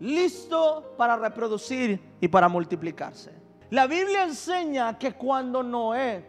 listo 0.00 0.94
para 0.96 1.16
reproducir 1.16 2.16
y 2.20 2.28
para 2.28 2.48
multiplicarse. 2.48 3.32
La 3.70 3.86
Biblia 3.86 4.24
enseña 4.24 4.98
que 4.98 5.12
cuando 5.12 5.62
Noé 5.62 6.24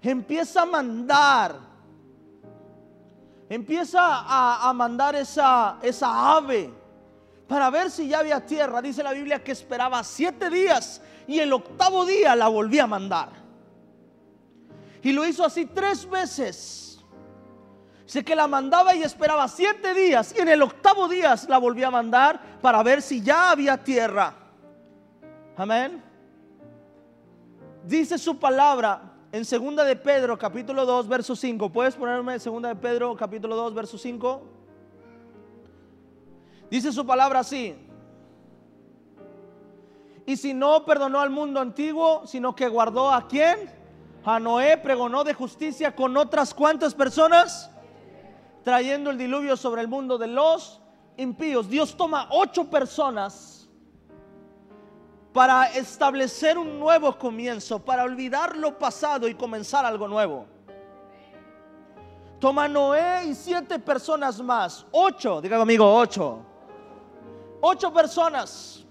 empieza 0.00 0.62
a 0.62 0.66
mandar 0.66 1.72
empieza 3.54 4.00
a, 4.00 4.72
mandar 4.72 5.14
esa, 5.14 5.78
esa 5.82 6.36
ave 6.36 6.72
para 7.46 7.68
ver 7.68 7.90
si 7.90 8.08
ya 8.08 8.20
había 8.20 8.44
tierra. 8.46 8.80
Dice 8.80 9.02
la 9.02 9.12
Biblia 9.12 9.44
que 9.44 9.52
esperaba 9.52 10.02
siete 10.04 10.48
días 10.48 11.02
y 11.26 11.38
el 11.38 11.52
octavo 11.52 12.06
día 12.06 12.34
la 12.34 12.48
volvía 12.48 12.84
a 12.84 12.86
mandar. 12.86 13.28
Y 15.02 15.12
lo 15.12 15.26
hizo 15.26 15.44
así 15.44 15.66
tres 15.66 16.08
veces. 16.08 16.91
Sé 18.12 18.22
que 18.22 18.36
la 18.36 18.46
mandaba 18.46 18.94
y 18.94 19.02
esperaba 19.02 19.48
siete 19.48 19.94
días 19.94 20.34
y 20.36 20.42
en 20.42 20.48
el 20.48 20.60
octavo 20.60 21.08
día 21.08 21.34
la 21.48 21.56
volvía 21.56 21.86
a 21.86 21.90
mandar 21.90 22.38
para 22.60 22.82
ver 22.82 23.00
si 23.00 23.22
ya 23.22 23.50
había 23.50 23.82
tierra. 23.82 24.34
Amén. 25.56 26.02
Dice 27.86 28.18
su 28.18 28.38
palabra 28.38 29.00
en 29.32 29.46
segunda 29.46 29.82
de 29.82 29.96
Pedro, 29.96 30.38
capítulo 30.38 30.84
2, 30.84 31.08
verso 31.08 31.34
5. 31.34 31.72
¿Puedes 31.72 31.94
ponerme 31.94 32.34
en 32.34 32.40
segunda 32.40 32.68
de 32.68 32.76
Pedro, 32.76 33.16
capítulo 33.16 33.56
2, 33.56 33.72
verso 33.72 33.96
5? 33.96 34.42
Dice 36.70 36.92
su 36.92 37.06
palabra 37.06 37.38
así. 37.38 37.74
Y 40.26 40.36
si 40.36 40.52
no 40.52 40.84
perdonó 40.84 41.18
al 41.18 41.30
mundo 41.30 41.60
antiguo, 41.60 42.26
sino 42.26 42.54
que 42.54 42.68
guardó 42.68 43.10
a 43.10 43.26
quién? 43.26 43.70
A 44.22 44.38
Noé, 44.38 44.76
pregonó 44.76 45.24
de 45.24 45.32
justicia 45.32 45.96
con 45.96 46.14
otras 46.18 46.52
cuantas 46.52 46.94
personas, 46.94 47.71
trayendo 48.62 49.10
el 49.10 49.18
diluvio 49.18 49.56
sobre 49.56 49.82
el 49.82 49.88
mundo 49.88 50.18
de 50.18 50.28
los 50.28 50.80
impíos. 51.16 51.68
Dios 51.68 51.96
toma 51.96 52.28
ocho 52.30 52.68
personas 52.68 53.68
para 55.32 55.66
establecer 55.74 56.58
un 56.58 56.78
nuevo 56.78 57.18
comienzo, 57.18 57.78
para 57.78 58.04
olvidar 58.04 58.56
lo 58.56 58.78
pasado 58.78 59.26
y 59.28 59.34
comenzar 59.34 59.84
algo 59.84 60.06
nuevo. 60.06 60.46
Toma 62.38 62.68
Noé 62.68 63.26
y 63.26 63.34
siete 63.34 63.78
personas 63.78 64.40
más, 64.40 64.84
ocho, 64.90 65.40
diga 65.40 65.58
conmigo, 65.58 65.94
ocho. 65.94 66.40
Ocho 67.60 67.92
personas. 67.92 68.84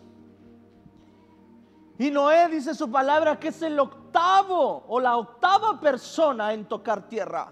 Y 2.00 2.10
Noé 2.10 2.48
dice 2.48 2.74
su 2.74 2.90
palabra 2.90 3.38
que 3.38 3.50
es 3.50 3.62
el 3.62 3.78
octavo 3.78 4.86
o 4.88 5.00
la 5.00 5.18
octava 5.18 5.80
persona 5.80 6.54
en 6.54 6.66
tocar 6.66 7.08
tierra. 7.08 7.52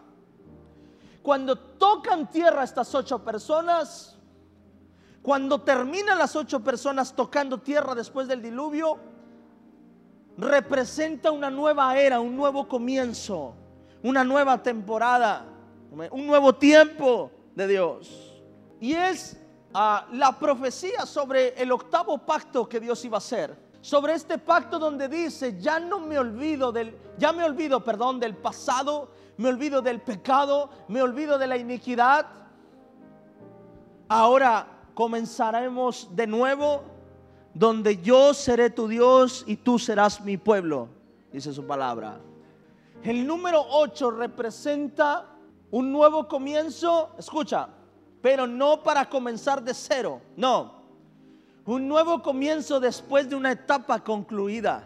Cuando 1.22 1.58
tocan 1.58 2.30
tierra 2.30 2.64
estas 2.64 2.94
ocho 2.96 3.24
personas, 3.24 4.18
cuando 5.22 5.62
terminan 5.62 6.18
las 6.18 6.36
ocho 6.36 6.62
personas 6.62 7.14
tocando 7.16 7.58
tierra 7.60 7.94
después 7.94 8.28
del 8.28 8.42
diluvio, 8.42 8.98
representa 10.38 11.32
una 11.32 11.50
nueva 11.50 11.98
era, 12.00 12.20
un 12.20 12.36
nuevo 12.36 12.68
comienzo, 12.68 13.54
una 14.02 14.24
nueva 14.24 14.64
temporada, 14.64 15.46
un 16.12 16.26
nuevo 16.26 16.56
tiempo 16.56 17.32
de 17.56 17.68
Dios. 17.68 18.42
Y 18.80 18.94
es 18.94 19.38
ah, 19.74 20.08
la 20.14 20.40
profecía 20.40 21.06
sobre 21.06 21.62
el 21.62 21.72
octavo 21.72 22.18
pacto 22.20 22.68
que 22.70 22.80
Dios 22.80 23.04
iba 23.04 23.18
a 23.18 23.20
hacer. 23.20 23.70
Sobre 23.82 24.14
este 24.14 24.38
pacto 24.38 24.78
donde 24.80 25.08
dice, 25.08 25.60
ya 25.60 25.80
no 25.80 26.00
me 26.00 26.20
olvido 26.20 26.72
del, 26.72 26.98
ya 27.18 27.32
me 27.32 27.44
olvido, 27.44 27.84
perdón, 27.84 28.20
del 28.20 28.36
pasado, 28.36 29.12
me 29.40 29.48
olvido 29.48 29.82
del 29.82 30.02
pecado, 30.02 30.70
me 30.90 31.02
olvido 31.02 31.38
de 31.38 31.48
la 31.48 31.56
iniquidad. 31.56 32.26
Ahora 34.10 34.68
comenzaremos 34.94 36.14
de 36.14 36.28
nuevo, 36.28 36.84
donde 37.54 38.02
yo 38.02 38.34
seré 38.34 38.70
tu 38.70 38.90
Dios 38.90 39.46
y 39.48 39.56
tú 39.56 39.80
serás 39.80 40.20
mi 40.20 40.36
pueblo, 40.36 40.90
dice 41.32 41.54
su 41.54 41.66
palabra. 41.66 42.20
El 43.02 43.26
número 43.26 43.66
8 43.66 44.12
representa 44.12 45.26
un 45.72 45.90
nuevo 45.90 46.28
comienzo, 46.28 47.12
escucha, 47.18 47.70
pero 48.22 48.46
no 48.46 48.84
para 48.84 49.08
comenzar 49.08 49.64
de 49.64 49.74
cero, 49.74 50.20
no. 50.36 50.82
Un 51.66 51.88
nuevo 51.88 52.22
comienzo 52.22 52.82
después 52.82 53.30
de 53.30 53.38
una 53.38 53.54
etapa 53.54 54.04
concluida. 54.04 54.86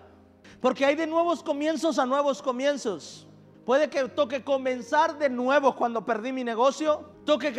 Porque 0.61 0.85
hay 0.85 0.93
de 0.93 1.07
nuevos 1.07 1.41
comienzos 1.41 1.97
a 1.97 2.05
nuevos 2.05 2.39
comienzos. 2.39 3.27
Puede 3.65 3.89
que 3.89 4.09
toque 4.09 4.43
comenzar 4.43 5.17
de 5.17 5.29
nuevo 5.29 5.75
cuando 5.75 6.03
perdí 6.05 6.33
mi 6.33 6.43
negocio. 6.43 7.09
Toque 7.25 7.53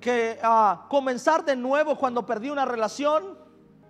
que, 0.00 0.38
ah, 0.42 0.86
comenzar 0.88 1.44
de 1.44 1.56
nuevo 1.56 1.96
cuando 1.96 2.24
perdí 2.24 2.48
una 2.48 2.64
relación. 2.64 3.36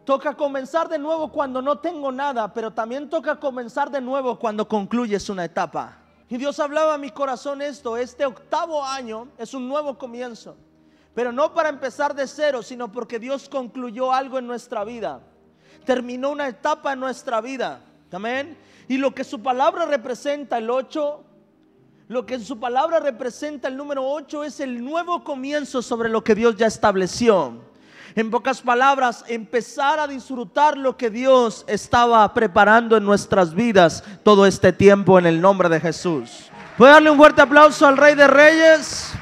Toca 0.05 0.35
comenzar 0.35 0.89
de 0.89 0.99
nuevo 0.99 1.31
cuando 1.31 1.61
no 1.61 1.79
tengo 1.79 2.11
nada, 2.11 2.55
pero 2.55 2.73
también 2.73 3.11
toca 3.11 3.39
comenzar 3.39 3.91
de 3.91 4.01
nuevo 4.01 4.39
cuando 4.39 4.67
concluyes 4.67 5.29
una 5.29 5.45
etapa. 5.45 5.99
Y 6.31 6.39
Dios 6.39 6.59
hablaba 6.61 6.95
a 6.95 6.99
mi 6.99 7.11
corazón 7.11 7.61
esto, 7.61 7.97
este 7.97 8.25
octavo 8.25 8.83
año 8.83 9.29
es 9.37 9.53
un 9.53 9.69
nuevo 9.69 9.97
comienzo, 9.97 10.57
pero 11.15 11.33
no 11.33 11.55
para 11.55 11.71
empezar 11.71 12.15
de 12.15 12.27
cero, 12.27 12.63
sino 12.63 12.93
porque 12.93 13.19
Dios 13.19 13.49
concluyó 13.49 14.13
algo 14.13 14.39
en 14.39 14.47
nuestra 14.47 14.85
vida, 14.85 15.21
terminó 15.85 16.31
una 16.31 16.49
etapa 16.49 16.93
en 16.93 17.01
nuestra 17.01 17.41
vida, 17.41 17.81
amén. 18.13 18.59
Y 18.89 18.99
lo 18.99 19.15
que 19.15 19.25
su 19.25 19.43
palabra 19.43 19.87
representa, 19.87 20.59
el 20.59 20.69
8, 20.69 21.25
lo 22.09 22.25
que 22.25 22.35
en 22.35 22.45
su 22.45 22.59
palabra 22.59 23.01
representa 23.01 23.69
el 23.69 23.77
número 23.77 24.03
8 24.03 24.45
es 24.45 24.61
el 24.61 24.83
nuevo 24.83 25.23
comienzo 25.23 25.83
sobre 25.83 26.09
lo 26.09 26.25
que 26.25 26.35
Dios 26.35 26.57
ya 26.57 26.67
estableció. 26.67 27.53
En 28.15 28.31
pocas 28.31 28.63
palabras, 28.63 29.25
empezar 29.29 30.01
a 30.01 30.07
disfrutar 30.07 30.79
lo 30.79 30.97
que 30.97 31.11
Dios 31.11 31.67
estaba 31.69 32.33
preparando 32.33 32.97
en 32.97 33.05
nuestras 33.05 33.55
vidas 33.55 34.03
todo 34.23 34.47
este 34.47 34.73
tiempo 34.73 35.19
en 35.19 35.27
el 35.27 35.39
nombre 35.39 35.69
de 35.69 35.81
Jesús. 35.81 36.51
¿Puede 36.79 36.93
darle 36.93 37.11
un 37.11 37.19
fuerte 37.19 37.43
aplauso 37.43 37.87
al 37.87 37.99
Rey 37.99 38.15
de 38.15 38.27
Reyes? 38.27 39.13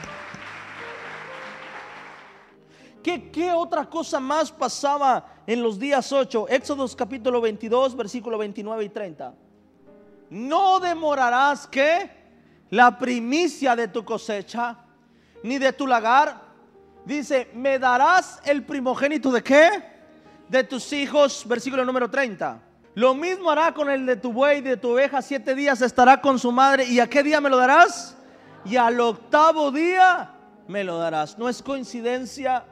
¿Qué, 3.03 3.31
¿Qué, 3.31 3.51
otra 3.51 3.87
cosa 3.87 4.21
más 4.21 4.53
pasaba 4.53 5.27
en 5.45 5.61
los 5.61 5.77
días 5.77 6.13
8? 6.13 6.47
Éxodos 6.49 6.95
capítulo 6.95 7.41
22, 7.41 7.97
versículo 7.97 8.39
29 8.39 8.85
y 8.85 8.89
30. 8.89 9.35
no 10.31 10.81
demorarás 10.81 11.67
que 11.67 12.26
la 12.71 12.99
primicia 12.99 13.77
de 13.77 13.89
tu 13.89 14.05
cosecha, 14.05 14.77
ni 15.43 15.59
de 15.59 15.73
tu 15.73 15.87
lagar. 15.87 16.41
Dice, 17.05 17.51
me 17.55 17.79
darás 17.79 18.41
el 18.45 18.65
primogénito 18.65 19.31
de 19.31 19.43
qué? 19.43 19.71
De 20.49 20.65
tus 20.65 20.93
hijos, 20.93 21.45
versículo 21.47 21.85
número 21.85 22.11
30. 22.11 22.61
Lo 22.95 23.15
mismo 23.15 23.51
hará 23.51 23.75
con 23.75 23.91
el 23.91 24.07
de 24.07 24.17
tu 24.17 24.33
buey, 24.33 24.63
de 24.63 24.77
tu 24.77 24.93
oveja, 24.93 25.21
siete 25.21 25.55
días 25.55 25.83
estará 25.83 26.21
con 26.21 26.39
su 26.39 26.51
madre. 26.51 26.87
¿Y 26.87 26.99
a 26.99 27.07
qué 27.07 27.23
día 27.23 27.41
me 27.41 27.51
lo 27.51 27.59
darás? 27.59 28.17
Y 28.65 28.77
al 28.77 28.99
octavo 29.01 29.71
día 29.71 30.31
me 30.67 30.83
lo 30.83 30.99
darás. 30.99 31.39
No 31.39 31.49
es 31.49 31.63
coincidencia 31.63 32.65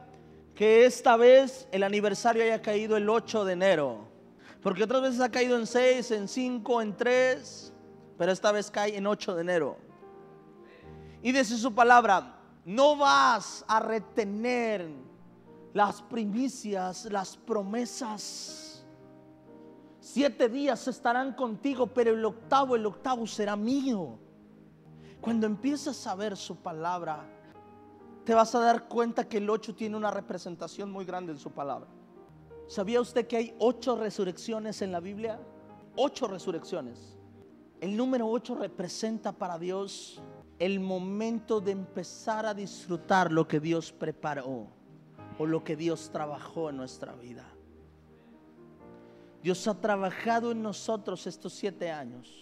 que 0.55 0.87
esta 0.87 1.17
vez 1.17 1.69
el 1.73 1.83
aniversario 1.83 2.43
haya 2.43 2.63
caído 2.63 2.97
el 2.97 3.09
8 3.09 3.45
de 3.45 3.53
enero. 3.53 4.09
Porque 4.63 4.85
otras 4.85 5.03
veces 5.03 5.21
ha 5.21 5.29
caído 5.29 5.59
en 5.59 5.67
6, 5.67 6.11
en 6.13 6.27
5, 6.27 6.83
en 6.83 6.97
3. 6.97 7.73
Pero 8.17 8.33
esta 8.33 8.51
vez 8.51 8.71
cae 8.71 8.97
en 8.97 9.07
8 9.07 9.35
de 9.35 9.41
enero. 9.43 9.84
Y 11.25 11.33
dice 11.33 11.59
su 11.59 11.75
palabra, 11.75 12.37
no 12.65 12.97
vas 12.97 13.65
a 13.67 13.81
retener 13.81 14.89
las 15.73 16.01
primicias, 16.03 17.07
las 17.07 17.37
promesas 17.37 18.65
Siete 20.05 20.51
días 20.51 20.87
estarán 20.87 21.33
contigo, 21.33 21.87
pero 21.87 22.11
el 22.11 22.23
octavo, 22.23 22.77
el 22.77 22.85
octavo 22.85 23.27
será 23.27 23.57
mío. 23.57 24.19
Cuando 25.19 25.47
empiezas 25.47 26.07
a 26.07 26.15
ver 26.15 26.37
su 26.37 26.57
palabra, 26.57 27.25
te 28.23 28.35
vas 28.35 28.55
a 28.55 28.61
dar 28.61 28.87
cuenta 28.87 29.27
que 29.27 29.39
el 29.39 29.49
ocho 29.49 29.75
tiene 29.75 29.97
una 29.97 30.11
representación 30.11 30.93
muy 30.93 31.07
grande 31.07 31.33
en 31.33 31.39
su 31.39 31.51
palabra. 31.51 31.89
¿Sabía 32.69 33.01
usted 33.01 33.27
que 33.27 33.39
hay 33.39 33.57
ocho 33.59 33.97
resurrecciones 33.97 34.83
en 34.83 34.93
la 34.93 35.01
Biblia? 35.01 35.41
Ocho 35.97 36.29
resurrecciones. 36.29 37.17
El 37.81 37.97
número 37.97 38.29
ocho 38.29 38.55
representa 38.55 39.33
para 39.33 39.59
Dios 39.59 40.23
el 40.65 40.81
momento 40.81 41.61
de 41.61 41.73
empezar 41.73 42.47
a 42.47 42.55
disfrutar 42.55 43.31
lo 43.31 43.47
que 43.47 43.61
Dios 43.61 43.93
preparó 43.93 44.67
o 45.39 45.45
lo 45.45 45.63
que 45.63 45.77
Dios 45.77 46.09
trabajó 46.11 46.71
en 46.71 46.79
nuestra 46.79 47.13
vida. 47.15 47.45
Dios 49.43 49.69
ha 49.69 49.79
trabajado 49.79 50.53
en 50.53 50.63
nosotros 50.63 51.27
estos 51.27 51.53
siete 51.53 51.91
años. 51.91 52.33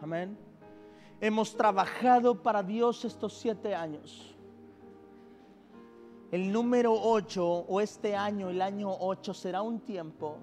Amén. 0.00 0.36
Hemos 1.20 1.56
trabajado 1.56 2.42
para 2.42 2.64
Dios 2.64 3.04
estos 3.04 3.34
siete 3.34 3.76
años. 3.76 4.34
El 6.32 6.50
número 6.50 6.92
ocho 7.00 7.46
o 7.46 7.80
este 7.80 8.16
año, 8.16 8.50
el 8.50 8.60
año 8.60 8.90
ocho, 8.90 9.32
será 9.32 9.62
un 9.62 9.78
tiempo 9.78 10.38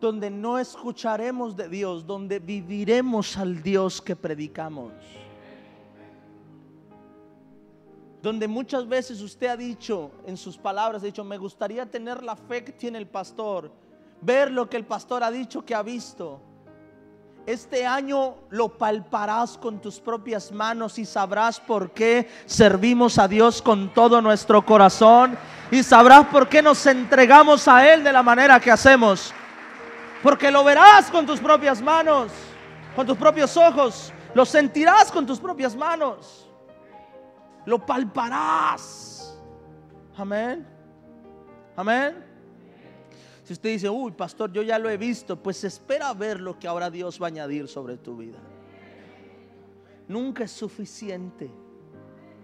donde 0.00 0.30
no 0.30 0.58
escucharemos 0.58 1.56
de 1.56 1.68
Dios, 1.68 2.06
donde 2.06 2.38
viviremos 2.38 3.36
al 3.36 3.62
Dios 3.62 4.00
que 4.00 4.16
predicamos 4.16 4.92
donde 8.22 8.46
muchas 8.46 8.86
veces 8.86 9.20
usted 9.20 9.46
ha 9.46 9.56
dicho 9.56 10.10
en 10.26 10.36
sus 10.36 10.58
palabras, 10.58 11.02
ha 11.02 11.06
dicho, 11.06 11.24
me 11.24 11.38
gustaría 11.38 11.86
tener 11.86 12.22
la 12.22 12.36
fe 12.36 12.62
que 12.64 12.72
tiene 12.72 12.98
el 12.98 13.06
pastor, 13.06 13.72
ver 14.20 14.50
lo 14.50 14.68
que 14.68 14.76
el 14.76 14.84
pastor 14.84 15.24
ha 15.24 15.30
dicho 15.30 15.64
que 15.64 15.74
ha 15.74 15.82
visto. 15.82 16.40
Este 17.46 17.86
año 17.86 18.34
lo 18.50 18.68
palparás 18.68 19.56
con 19.56 19.80
tus 19.80 19.98
propias 19.98 20.52
manos 20.52 20.98
y 20.98 21.06
sabrás 21.06 21.58
por 21.58 21.92
qué 21.92 22.28
servimos 22.44 23.18
a 23.18 23.26
Dios 23.26 23.62
con 23.62 23.92
todo 23.94 24.20
nuestro 24.20 24.64
corazón 24.64 25.38
y 25.70 25.82
sabrás 25.82 26.26
por 26.26 26.48
qué 26.48 26.60
nos 26.60 26.84
entregamos 26.84 27.66
a 27.66 27.90
Él 27.92 28.04
de 28.04 28.12
la 28.12 28.22
manera 28.22 28.60
que 28.60 28.70
hacemos. 28.70 29.32
Porque 30.22 30.50
lo 30.50 30.64
verás 30.64 31.10
con 31.10 31.26
tus 31.26 31.40
propias 31.40 31.80
manos, 31.80 32.30
con 32.94 33.06
tus 33.06 33.16
propios 33.16 33.56
ojos, 33.56 34.12
lo 34.34 34.44
sentirás 34.44 35.10
con 35.10 35.26
tus 35.26 35.40
propias 35.40 35.74
manos 35.74 36.50
lo 37.64 37.84
palparás. 37.84 39.38
Amén. 40.16 40.66
Amén. 41.76 42.24
Si 43.44 43.52
usted 43.52 43.70
dice, 43.70 43.88
uy, 43.88 44.12
pastor, 44.12 44.52
yo 44.52 44.62
ya 44.62 44.78
lo 44.78 44.88
he 44.88 44.96
visto, 44.96 45.40
pues 45.40 45.64
espera 45.64 46.12
ver 46.12 46.40
lo 46.40 46.58
que 46.58 46.68
ahora 46.68 46.90
Dios 46.90 47.20
va 47.20 47.26
a 47.26 47.28
añadir 47.28 47.66
sobre 47.68 47.96
tu 47.96 48.16
vida. 48.16 48.38
Nunca 50.08 50.44
es 50.44 50.52
suficiente. 50.52 51.50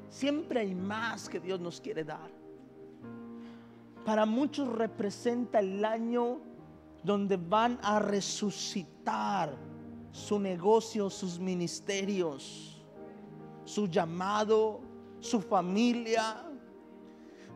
Siempre 0.09 0.61
hay 0.61 0.75
más 0.75 1.29
que 1.29 1.41
Dios 1.41 1.61
nos 1.61 1.81
quiere 1.81 2.05
dar. 2.05 2.31
Para 4.05 4.25
muchos 4.25 4.69
representa 4.69 5.59
el 5.59 5.85
año 5.85 6.39
donde 7.07 7.37
van 7.37 7.79
a 7.83 8.01
resucitar 8.01 9.55
su 10.11 10.40
negocio, 10.40 11.09
sus 11.09 11.38
ministerios, 11.38 12.85
su 13.64 13.87
llamado, 13.87 14.81
su 15.21 15.40
familia, 15.40 16.42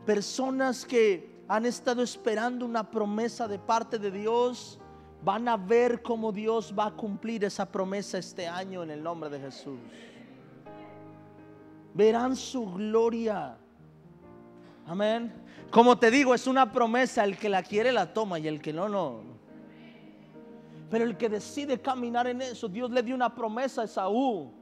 personas 0.05 0.85
que 0.85 1.43
han 1.49 1.65
estado 1.65 2.01
esperando 2.01 2.65
una 2.65 2.89
promesa 2.89 3.45
de 3.45 3.59
parte 3.59 3.99
de 3.99 4.09
Dios, 4.09 4.79
van 5.21 5.49
a 5.49 5.57
ver 5.57 6.01
cómo 6.01 6.31
Dios 6.31 6.73
va 6.77 6.85
a 6.85 6.91
cumplir 6.91 7.43
esa 7.43 7.69
promesa 7.69 8.19
este 8.19 8.47
año 8.47 8.83
en 8.83 8.91
el 8.91 9.03
nombre 9.03 9.29
de 9.29 9.37
Jesús. 9.37 9.77
Verán 11.93 12.37
su 12.37 12.71
gloria. 12.71 13.57
Amén. 14.87 15.33
Como 15.69 15.97
te 15.97 16.09
digo, 16.09 16.33
es 16.33 16.47
una 16.47 16.71
promesa, 16.71 17.25
el 17.25 17.37
que 17.37 17.49
la 17.49 17.63
quiere 17.63 17.91
la 17.91 18.13
toma 18.13 18.39
y 18.39 18.47
el 18.47 18.61
que 18.61 18.71
no, 18.71 18.87
no. 18.87 19.40
Pero 20.91 21.05
el 21.05 21.17
que 21.17 21.29
decide 21.29 21.81
caminar 21.81 22.27
en 22.27 22.43
eso, 22.43 22.67
Dios 22.67 22.91
le 22.91 23.01
dio 23.01 23.15
una 23.15 23.33
promesa 23.33 23.81
a 23.81 23.85
Esaú 23.85 24.61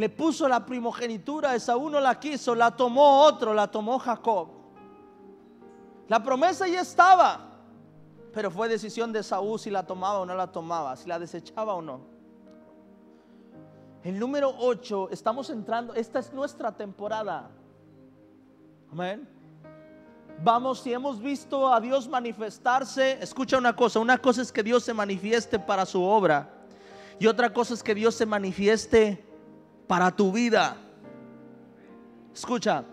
le 0.00 0.08
puso 0.08 0.48
la 0.48 0.64
primogenitura, 0.64 1.54
Esaú 1.54 1.90
no 1.90 2.00
la 2.00 2.18
quiso, 2.18 2.54
la 2.54 2.74
tomó 2.74 3.22
otro, 3.22 3.52
la 3.52 3.70
tomó 3.70 3.98
Jacob. 3.98 4.48
La 6.08 6.22
promesa 6.22 6.66
ya 6.66 6.80
estaba, 6.80 7.50
pero 8.32 8.50
fue 8.50 8.66
decisión 8.66 9.12
de 9.12 9.18
Esaú 9.18 9.58
si 9.58 9.70
la 9.70 9.86
tomaba 9.86 10.20
o 10.20 10.24
no 10.24 10.34
la 10.34 10.50
tomaba, 10.50 10.96
si 10.96 11.06
la 11.06 11.18
desechaba 11.18 11.74
o 11.74 11.82
no. 11.82 12.00
El 14.02 14.18
número 14.18 14.54
8, 14.58 15.10
estamos 15.10 15.50
entrando, 15.50 15.92
esta 15.92 16.20
es 16.20 16.32
nuestra 16.32 16.74
temporada. 16.74 17.50
Amén. 18.90 19.28
Vamos, 20.42 20.80
si 20.80 20.90
hemos 20.90 21.20
visto 21.20 21.70
a 21.70 21.78
Dios 21.80 22.08
manifestarse, 22.08 23.18
escucha 23.20 23.58
una 23.58 23.76
cosa, 23.76 24.00
una 24.00 24.16
cosa 24.16 24.40
es 24.40 24.50
que 24.50 24.62
Dios 24.62 24.82
se 24.82 24.94
manifieste 24.94 25.58
para 25.58 25.84
su 25.84 26.02
obra 26.02 26.48
y 27.18 27.26
otra 27.26 27.52
cosa 27.52 27.74
es 27.74 27.82
que 27.82 27.94
Dios 27.94 28.14
se 28.14 28.24
manifieste 28.24 29.22
para 29.86 30.10
tu 30.10 30.32
vida. 30.32 30.78
Escucha, 32.32 32.84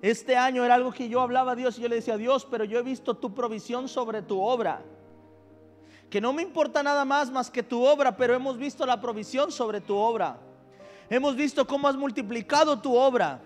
este 0.00 0.34
año 0.34 0.64
era 0.64 0.76
algo 0.76 0.92
que 0.92 1.06
yo 1.06 1.20
hablaba 1.20 1.52
a 1.52 1.54
Dios 1.54 1.78
y 1.78 1.82
yo 1.82 1.88
le 1.88 1.96
decía, 1.96 2.16
Dios, 2.16 2.46
pero 2.50 2.64
yo 2.64 2.78
he 2.78 2.82
visto 2.82 3.14
tu 3.14 3.34
provisión 3.34 3.86
sobre 3.86 4.22
tu 4.22 4.40
obra. 4.40 4.80
Que 6.08 6.22
no 6.22 6.32
me 6.32 6.40
importa 6.40 6.82
nada 6.82 7.04
más 7.04 7.30
más 7.30 7.50
que 7.50 7.62
tu 7.62 7.84
obra, 7.84 8.16
pero 8.16 8.34
hemos 8.34 8.56
visto 8.56 8.86
la 8.86 8.98
provisión 8.98 9.52
sobre 9.52 9.82
tu 9.82 9.94
obra. 9.94 10.38
Hemos 11.10 11.36
visto 11.36 11.66
cómo 11.66 11.86
has 11.86 11.96
multiplicado 11.96 12.78
tu 12.78 12.96
obra. 12.96 13.42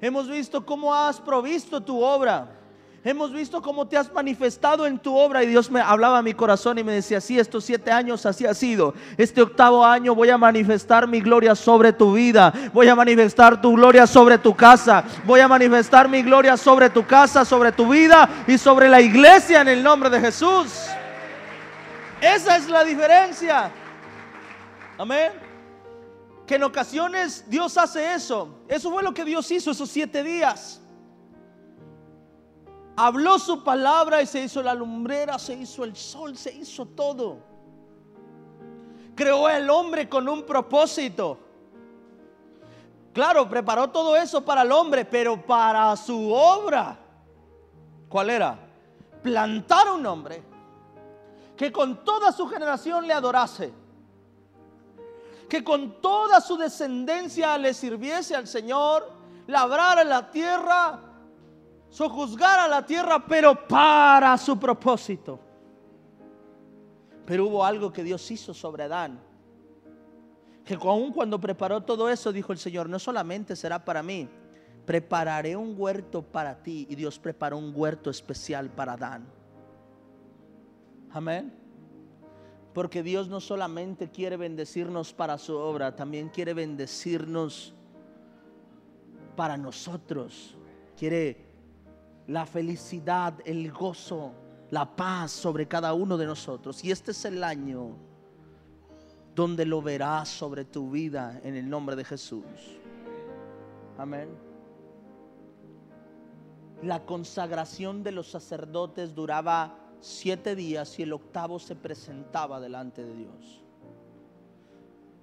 Hemos 0.00 0.28
visto 0.28 0.64
cómo 0.64 0.94
has 0.94 1.20
provisto 1.20 1.80
tu 1.80 2.00
obra. 2.00 2.59
Hemos 3.02 3.32
visto 3.32 3.62
cómo 3.62 3.88
te 3.88 3.96
has 3.96 4.12
manifestado 4.12 4.86
en 4.86 4.98
tu 4.98 5.16
obra 5.16 5.42
y 5.42 5.46
Dios 5.46 5.70
me 5.70 5.80
hablaba 5.80 6.18
a 6.18 6.22
mi 6.22 6.34
corazón 6.34 6.78
y 6.78 6.84
me 6.84 6.92
decía, 6.92 7.18
sí, 7.22 7.38
estos 7.38 7.64
siete 7.64 7.90
años 7.90 8.26
así 8.26 8.44
ha 8.44 8.52
sido. 8.52 8.92
Este 9.16 9.40
octavo 9.40 9.86
año 9.86 10.14
voy 10.14 10.28
a 10.28 10.36
manifestar 10.36 11.08
mi 11.08 11.22
gloria 11.22 11.54
sobre 11.54 11.94
tu 11.94 12.12
vida. 12.12 12.52
Voy 12.74 12.88
a 12.88 12.94
manifestar 12.94 13.58
tu 13.58 13.72
gloria 13.72 14.06
sobre 14.06 14.36
tu 14.36 14.54
casa. 14.54 15.02
Voy 15.24 15.40
a 15.40 15.48
manifestar 15.48 16.10
mi 16.10 16.20
gloria 16.20 16.58
sobre 16.58 16.90
tu 16.90 17.06
casa, 17.06 17.42
sobre 17.46 17.72
tu 17.72 17.88
vida 17.88 18.28
y 18.46 18.58
sobre 18.58 18.86
la 18.86 19.00
iglesia 19.00 19.62
en 19.62 19.68
el 19.68 19.82
nombre 19.82 20.10
de 20.10 20.20
Jesús. 20.20 20.70
Esa 22.20 22.56
es 22.58 22.68
la 22.68 22.84
diferencia. 22.84 23.70
Amén. 24.98 25.32
Que 26.46 26.56
en 26.56 26.64
ocasiones 26.64 27.46
Dios 27.48 27.78
hace 27.78 28.12
eso. 28.12 28.60
Eso 28.68 28.90
fue 28.90 29.02
lo 29.02 29.14
que 29.14 29.24
Dios 29.24 29.50
hizo 29.50 29.70
esos 29.70 29.88
siete 29.88 30.22
días 30.22 30.79
habló 33.06 33.38
su 33.38 33.64
palabra 33.64 34.20
y 34.20 34.26
se 34.26 34.42
hizo 34.42 34.62
la 34.62 34.74
lumbrera, 34.74 35.38
se 35.38 35.54
hizo 35.54 35.84
el 35.84 35.96
sol, 35.96 36.36
se 36.36 36.52
hizo 36.52 36.84
todo. 36.84 37.38
Creó 39.14 39.48
el 39.48 39.70
hombre 39.70 40.06
con 40.06 40.28
un 40.28 40.44
propósito. 40.44 41.38
Claro, 43.14 43.48
preparó 43.48 43.88
todo 43.88 44.14
eso 44.16 44.44
para 44.44 44.62
el 44.62 44.72
hombre, 44.72 45.06
pero 45.06 45.40
para 45.40 45.96
su 45.96 46.30
obra. 46.30 46.98
¿Cuál 48.06 48.28
era? 48.28 48.58
Plantar 49.22 49.92
un 49.92 50.04
hombre 50.04 50.42
que 51.56 51.72
con 51.72 52.04
toda 52.04 52.32
su 52.32 52.46
generación 52.48 53.06
le 53.06 53.14
adorase. 53.14 53.72
Que 55.48 55.64
con 55.64 56.02
toda 56.02 56.42
su 56.42 56.58
descendencia 56.58 57.56
le 57.56 57.72
sirviese 57.72 58.36
al 58.36 58.46
Señor, 58.46 59.10
labrara 59.46 60.04
la 60.04 60.30
tierra 60.30 61.09
sojuzgar 61.90 62.60
a 62.60 62.68
la 62.68 62.86
tierra, 62.86 63.24
pero 63.26 63.66
para 63.66 64.38
su 64.38 64.58
propósito. 64.58 65.38
Pero 67.26 67.46
hubo 67.46 67.64
algo 67.64 67.92
que 67.92 68.02
Dios 68.02 68.28
hizo 68.30 68.54
sobre 68.54 68.84
Adán. 68.84 69.20
Que 70.64 70.74
aún 70.74 71.12
cuando 71.12 71.38
preparó 71.40 71.82
todo 71.82 72.08
eso, 72.08 72.32
dijo 72.32 72.52
el 72.52 72.58
Señor, 72.58 72.88
no 72.88 72.98
solamente 72.98 73.56
será 73.56 73.84
para 73.84 74.02
mí, 74.02 74.28
prepararé 74.86 75.56
un 75.56 75.74
huerto 75.76 76.22
para 76.22 76.62
ti. 76.62 76.86
Y 76.88 76.94
Dios 76.94 77.18
preparó 77.18 77.58
un 77.58 77.72
huerto 77.74 78.08
especial 78.08 78.70
para 78.70 78.94
Adán. 78.94 79.26
Amén. 81.12 81.52
Porque 82.72 83.02
Dios 83.02 83.28
no 83.28 83.40
solamente 83.40 84.10
quiere 84.10 84.36
bendecirnos 84.36 85.12
para 85.12 85.38
su 85.38 85.56
obra, 85.56 85.96
también 85.96 86.28
quiere 86.28 86.54
bendecirnos 86.54 87.74
para 89.34 89.56
nosotros. 89.56 90.56
Quiere 90.96 91.49
la 92.26 92.46
felicidad, 92.46 93.34
el 93.44 93.70
gozo, 93.72 94.32
la 94.70 94.96
paz 94.96 95.32
sobre 95.32 95.66
cada 95.66 95.94
uno 95.94 96.16
de 96.16 96.26
nosotros. 96.26 96.84
Y 96.84 96.90
este 96.90 97.10
es 97.10 97.24
el 97.24 97.42
año 97.42 97.96
donde 99.34 99.64
lo 99.64 99.82
verás 99.82 100.28
sobre 100.28 100.64
tu 100.64 100.90
vida 100.90 101.40
en 101.42 101.56
el 101.56 101.68
nombre 101.68 101.96
de 101.96 102.04
Jesús. 102.04 102.44
Amén. 103.98 104.28
La 106.82 107.04
consagración 107.04 108.02
de 108.02 108.12
los 108.12 108.30
sacerdotes 108.30 109.14
duraba 109.14 109.76
siete 110.00 110.54
días 110.54 110.98
y 110.98 111.02
el 111.02 111.12
octavo 111.12 111.58
se 111.58 111.76
presentaba 111.76 112.60
delante 112.60 113.04
de 113.04 113.14
Dios. 113.14 113.62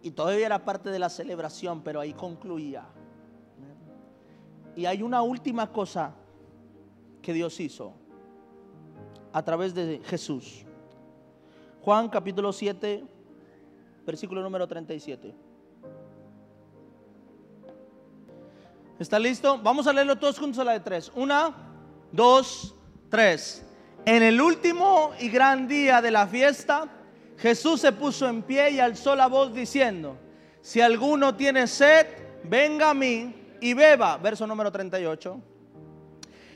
Y 0.04 0.12
todavía 0.12 0.46
era 0.46 0.64
parte 0.64 0.92
de 0.92 1.00
la 1.00 1.10
celebración, 1.10 1.82
pero 1.82 2.00
ahí 2.00 2.14
concluía. 2.14 2.86
Y 4.76 4.86
hay 4.86 5.02
una 5.02 5.24
última 5.24 5.72
cosa 5.72 6.14
que 7.28 7.34
Dios 7.34 7.60
hizo 7.60 7.94
a 9.34 9.44
través 9.44 9.76
de 9.76 10.00
Jesús. 10.06 10.64
Juan 11.82 12.08
capítulo 12.08 12.54
7, 12.54 13.04
versículo 14.06 14.42
número 14.42 14.66
37. 14.66 15.36
¿Está 18.98 19.20
listo? 19.20 19.60
Vamos 19.62 19.88
a 19.88 19.92
leerlo 19.92 20.16
todos 20.16 20.40
juntos 20.40 20.60
a 20.60 20.64
la 20.64 20.72
de 20.72 20.80
tres. 20.80 21.12
Una, 21.16 21.54
dos, 22.14 22.74
tres. 23.10 23.66
En 24.06 24.24
el 24.24 24.40
último 24.40 25.12
y 25.20 25.28
gran 25.28 25.68
día 25.68 26.02
de 26.02 26.12
la 26.12 26.28
fiesta, 26.28 26.88
Jesús 27.38 27.82
se 27.82 27.92
puso 27.92 28.30
en 28.30 28.42
pie 28.42 28.72
y 28.72 28.80
alzó 28.80 29.18
la 29.18 29.28
voz 29.28 29.54
diciendo, 29.54 30.16
si 30.62 30.80
alguno 30.80 31.36
tiene 31.36 31.68
sed, 31.68 32.08
venga 32.46 32.92
a 32.92 32.94
mí 32.94 33.36
y 33.60 33.74
beba. 33.74 34.16
Verso 34.16 34.48
número 34.48 34.72
38. 34.72 35.57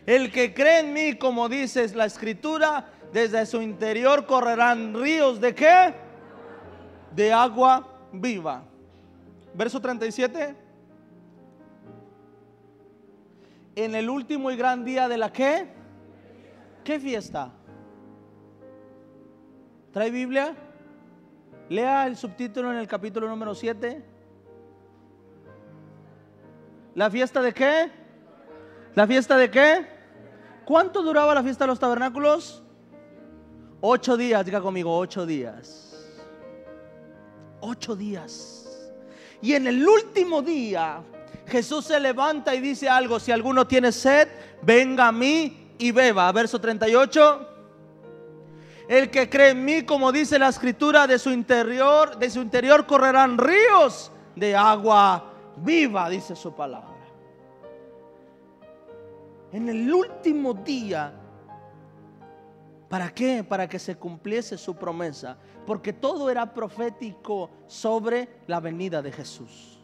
El 0.06 0.32
que 0.32 0.54
cree 0.54 0.80
en 0.80 0.94
mí, 0.94 1.16
como 1.18 1.48
dice 1.48 1.88
la 1.96 2.06
escritura, 2.06 2.90
desde 3.14 3.46
su 3.46 3.62
interior 3.62 4.26
correrán 4.26 4.94
ríos 4.94 5.40
de 5.40 5.54
qué? 5.54 5.94
De 7.16 7.32
agua 7.32 7.88
viva. 8.12 8.64
Verso 9.54 9.80
37. 9.80 10.56
En 13.76 13.96
el 13.96 14.10
último 14.10 14.50
y 14.52 14.56
gran 14.56 14.84
día 14.84 15.08
de 15.08 15.18
la 15.18 15.32
qué? 15.32 15.68
¿Qué 16.84 17.00
fiesta? 17.00 17.52
¿Trae 19.92 20.10
Biblia? 20.10 20.56
Lea 21.70 22.08
el 22.08 22.18
subtítulo 22.18 22.72
en 22.72 22.78
el 22.78 22.88
capítulo 22.88 23.28
número 23.28 23.54
7. 23.54 24.04
¿La 26.96 27.10
fiesta 27.10 27.42
de 27.42 27.54
qué? 27.54 27.92
¿La 28.96 29.08
fiesta 29.08 29.38
de 29.38 29.50
qué? 29.50 29.91
¿Cuánto 30.72 31.04
duraba 31.04 31.36
la 31.36 31.44
fiesta 31.44 31.66
de 31.66 31.68
los 31.68 31.80
tabernáculos? 31.80 32.64
Ocho 33.82 34.16
días, 34.16 34.46
diga 34.46 34.62
conmigo, 34.62 34.98
ocho 34.98 35.26
días. 35.26 36.10
Ocho 37.60 37.94
días. 37.94 38.90
Y 39.42 39.52
en 39.52 39.68
el 39.68 39.86
último 39.86 40.42
día, 40.42 41.02
Jesús 41.46 41.84
se 41.84 42.00
levanta 42.00 42.56
y 42.56 42.62
dice 42.62 42.88
algo, 42.88 43.20
si 43.20 43.34
alguno 43.34 43.68
tiene 43.68 43.92
sed, 43.92 44.30
venga 44.62 45.10
a 45.10 45.12
mí 45.12 45.74
y 45.78 45.92
beba. 45.92 46.32
Verso 46.32 46.62
38. 46.62 47.50
El 48.88 49.12
que 49.12 49.30
cree 49.30 49.50
en 49.50 49.66
mí, 49.66 49.84
como 49.84 50.10
dice 50.14 50.40
la 50.40 50.48
escritura, 50.48 51.06
de 51.06 51.20
su 51.20 51.32
interior, 51.32 52.18
de 52.18 52.30
su 52.30 52.40
interior 52.40 52.86
correrán 52.86 53.38
ríos 53.38 54.10
de 54.38 54.56
agua 54.56 55.34
viva, 55.58 56.10
dice 56.10 56.34
su 56.34 56.56
palabra 56.56 56.91
en 59.52 59.70
el 59.70 59.94
último 59.94 60.54
día. 60.54 61.14
¿Para 62.90 63.14
qué? 63.14 63.44
Para 63.44 63.68
que 63.68 63.80
se 63.80 63.96
cumpliese 63.96 64.58
su 64.58 64.76
promesa. 64.76 65.38
Porque 65.66 65.94
todo 65.94 66.30
era 66.30 66.54
profético 66.54 67.50
sobre 67.68 68.42
la 68.48 68.60
venida 68.60 69.02
de 69.02 69.12
Jesús. 69.12 69.80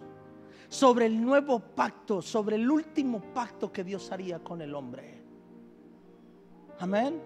Sobre 0.68 1.06
el 1.06 1.22
nuevo 1.22 1.60
pacto, 1.60 2.22
sobre 2.22 2.58
el 2.58 2.70
último 2.70 3.22
pacto 3.34 3.72
que 3.72 3.84
Dios 3.84 4.12
haría 4.12 4.40
con 4.40 4.62
el 4.62 4.76
hombre. 4.76 5.22
Amén. 6.80 7.22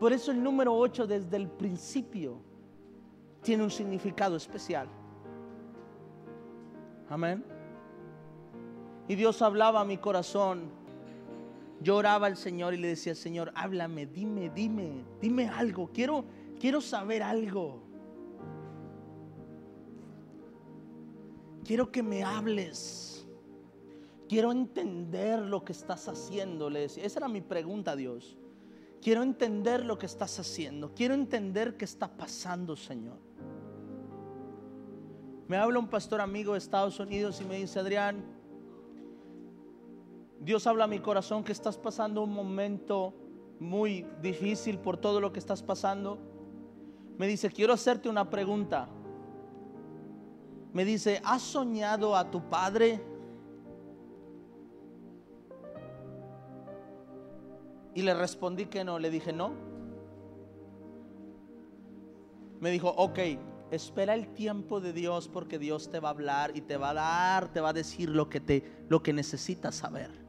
Por 0.00 0.12
eso 0.12 0.30
el 0.30 0.42
número 0.42 0.74
8 0.76 1.06
desde 1.06 1.36
el 1.36 1.48
principio 1.48 2.42
tiene 3.42 3.62
un 3.62 3.70
significado 3.70 4.36
especial. 4.36 4.88
Amén. 7.08 7.55
Y 9.08 9.14
Dios 9.14 9.42
hablaba 9.42 9.80
a 9.80 9.84
mi 9.84 9.98
corazón. 9.98 10.70
Yo 11.80 11.96
oraba 11.96 12.26
al 12.26 12.36
Señor 12.36 12.74
y 12.74 12.78
le 12.78 12.88
decía, 12.88 13.14
Señor, 13.14 13.52
háblame, 13.54 14.06
dime, 14.06 14.50
dime, 14.50 15.04
dime 15.20 15.48
algo. 15.48 15.90
Quiero, 15.92 16.24
quiero 16.58 16.80
saber 16.80 17.22
algo. 17.22 17.82
Quiero 21.64 21.90
que 21.92 22.02
me 22.02 22.24
hables. 22.24 23.26
Quiero 24.28 24.52
entender 24.52 25.40
lo 25.40 25.64
que 25.64 25.72
estás 25.72 26.08
haciendo. 26.08 26.70
Le 26.70 26.80
decía. 26.80 27.04
Esa 27.04 27.20
era 27.20 27.28
mi 27.28 27.40
pregunta 27.40 27.92
a 27.92 27.96
Dios. 27.96 28.36
Quiero 29.00 29.22
entender 29.22 29.84
lo 29.84 29.98
que 29.98 30.06
estás 30.06 30.38
haciendo. 30.40 30.94
Quiero 30.94 31.14
entender 31.14 31.76
qué 31.76 31.84
está 31.84 32.08
pasando, 32.08 32.74
Señor. 32.74 33.18
Me 35.46 35.56
habla 35.56 35.78
un 35.78 35.88
pastor 35.88 36.20
amigo 36.20 36.54
de 36.54 36.58
Estados 36.58 36.98
Unidos 36.98 37.40
y 37.40 37.44
me 37.44 37.56
dice, 37.58 37.78
Adrián, 37.78 38.24
Dios 40.40 40.66
habla 40.66 40.84
a 40.84 40.88
mi 40.88 41.00
corazón 41.00 41.42
que 41.42 41.52
estás 41.52 41.78
pasando 41.78 42.22
un 42.22 42.32
momento 42.32 43.14
muy 43.58 44.06
difícil 44.20 44.78
por 44.78 44.96
todo 44.96 45.20
lo 45.20 45.32
que 45.32 45.38
estás 45.38 45.62
pasando. 45.62 46.18
Me 47.18 47.26
dice, 47.26 47.50
quiero 47.50 47.72
hacerte 47.72 48.08
una 48.08 48.28
pregunta. 48.28 48.88
Me 50.72 50.84
dice, 50.84 51.20
¿has 51.24 51.42
soñado 51.42 52.14
a 52.14 52.30
tu 52.30 52.48
padre? 52.50 53.00
Y 57.94 58.02
le 58.02 58.12
respondí 58.12 58.66
que 58.66 58.84
no. 58.84 58.98
Le 58.98 59.10
dije, 59.10 59.32
no. 59.32 59.52
Me 62.60 62.70
dijo, 62.70 62.90
ok, 62.90 63.18
espera 63.70 64.14
el 64.14 64.28
tiempo 64.34 64.80
de 64.80 64.92
Dios 64.92 65.28
porque 65.28 65.58
Dios 65.58 65.90
te 65.90 65.98
va 65.98 66.08
a 66.08 66.12
hablar 66.12 66.54
y 66.54 66.60
te 66.60 66.76
va 66.76 66.90
a 66.90 66.94
dar, 66.94 67.52
te 67.52 67.60
va 67.60 67.70
a 67.70 67.72
decir 67.72 68.10
lo 68.10 68.28
que, 68.28 68.40
te, 68.40 68.84
lo 68.90 69.02
que 69.02 69.14
necesitas 69.14 69.76
saber. 69.76 70.25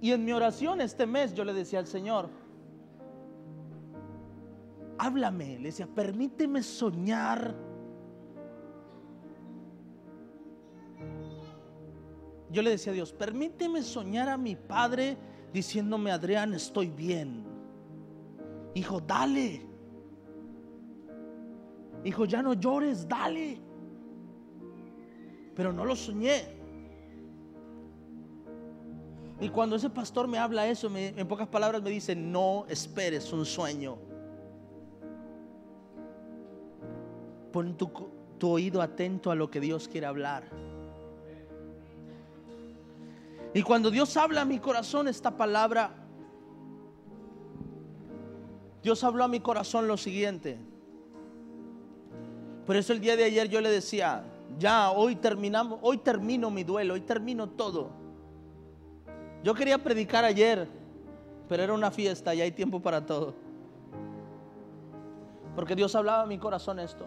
Y 0.00 0.12
en 0.12 0.24
mi 0.24 0.32
oración 0.32 0.80
este 0.80 1.06
mes 1.06 1.34
yo 1.34 1.44
le 1.44 1.52
decía 1.52 1.78
al 1.78 1.86
Señor, 1.86 2.30
háblame, 4.98 5.58
le 5.58 5.68
decía, 5.68 5.86
permíteme 5.86 6.62
soñar. 6.62 7.54
Yo 12.50 12.62
le 12.62 12.70
decía 12.70 12.92
a 12.92 12.94
Dios, 12.94 13.12
permíteme 13.12 13.82
soñar 13.82 14.28
a 14.28 14.36
mi 14.36 14.56
padre 14.56 15.16
diciéndome, 15.52 16.10
Adrián, 16.10 16.54
estoy 16.54 16.88
bien. 16.88 17.44
Hijo, 18.74 19.00
dale. 19.00 19.66
Hijo, 22.04 22.24
ya 22.24 22.42
no 22.42 22.54
llores, 22.54 23.06
dale. 23.06 23.58
Pero 25.54 25.72
no 25.72 25.84
lo 25.84 25.94
soñé. 25.94 26.59
Y 29.40 29.48
cuando 29.48 29.76
ese 29.76 29.88
pastor 29.88 30.28
me 30.28 30.38
habla 30.38 30.68
eso, 30.68 30.90
en 30.94 31.26
pocas 31.26 31.48
palabras 31.48 31.82
me 31.82 31.88
dice, 31.90 32.14
no 32.14 32.66
esperes 32.68 33.32
un 33.32 33.46
sueño. 33.46 33.96
Pon 37.50 37.74
tu, 37.76 37.90
tu 38.38 38.50
oído 38.50 38.82
atento 38.82 39.30
a 39.30 39.34
lo 39.34 39.50
que 39.50 39.60
Dios 39.60 39.88
quiere 39.88 40.06
hablar. 40.06 40.44
Y 43.54 43.62
cuando 43.62 43.90
Dios 43.90 44.16
habla 44.16 44.42
a 44.42 44.44
mi 44.44 44.58
corazón 44.58 45.08
esta 45.08 45.36
palabra, 45.36 45.90
Dios 48.82 49.02
habló 49.02 49.24
a 49.24 49.28
mi 49.28 49.40
corazón 49.40 49.88
lo 49.88 49.96
siguiente. 49.96 50.58
Por 52.66 52.76
eso 52.76 52.92
el 52.92 53.00
día 53.00 53.16
de 53.16 53.24
ayer 53.24 53.48
yo 53.48 53.60
le 53.60 53.70
decía, 53.70 54.22
ya 54.58 54.90
hoy 54.90 55.16
terminamos, 55.16 55.80
hoy 55.82 55.98
termino 55.98 56.50
mi 56.50 56.62
duelo, 56.62 56.94
hoy 56.94 57.00
termino 57.00 57.48
todo. 57.48 57.90
Yo 59.42 59.54
quería 59.54 59.78
predicar 59.78 60.24
ayer, 60.24 60.68
pero 61.48 61.62
era 61.62 61.72
una 61.72 61.90
fiesta 61.90 62.34
y 62.34 62.40
hay 62.40 62.52
tiempo 62.52 62.80
para 62.80 63.04
todo. 63.04 63.34
Porque 65.54 65.74
Dios 65.74 65.94
hablaba 65.94 66.22
a 66.22 66.26
mi 66.26 66.38
corazón 66.38 66.78
esto. 66.78 67.06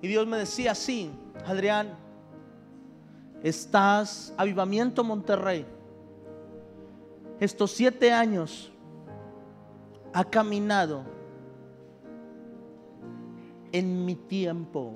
Y 0.00 0.08
Dios 0.08 0.26
me 0.26 0.36
decía 0.38 0.72
así, 0.72 1.10
Adrián, 1.46 1.96
estás, 3.42 4.34
Avivamiento 4.36 5.02
Monterrey, 5.02 5.66
estos 7.40 7.72
siete 7.72 8.12
años 8.12 8.70
ha 10.12 10.24
caminado 10.24 11.02
en 13.72 14.04
mi 14.04 14.14
tiempo. 14.14 14.94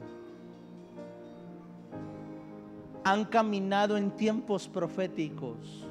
Han 3.05 3.25
caminado 3.25 3.97
en 3.97 4.11
tiempos 4.11 4.69
proféticos. 4.69 5.87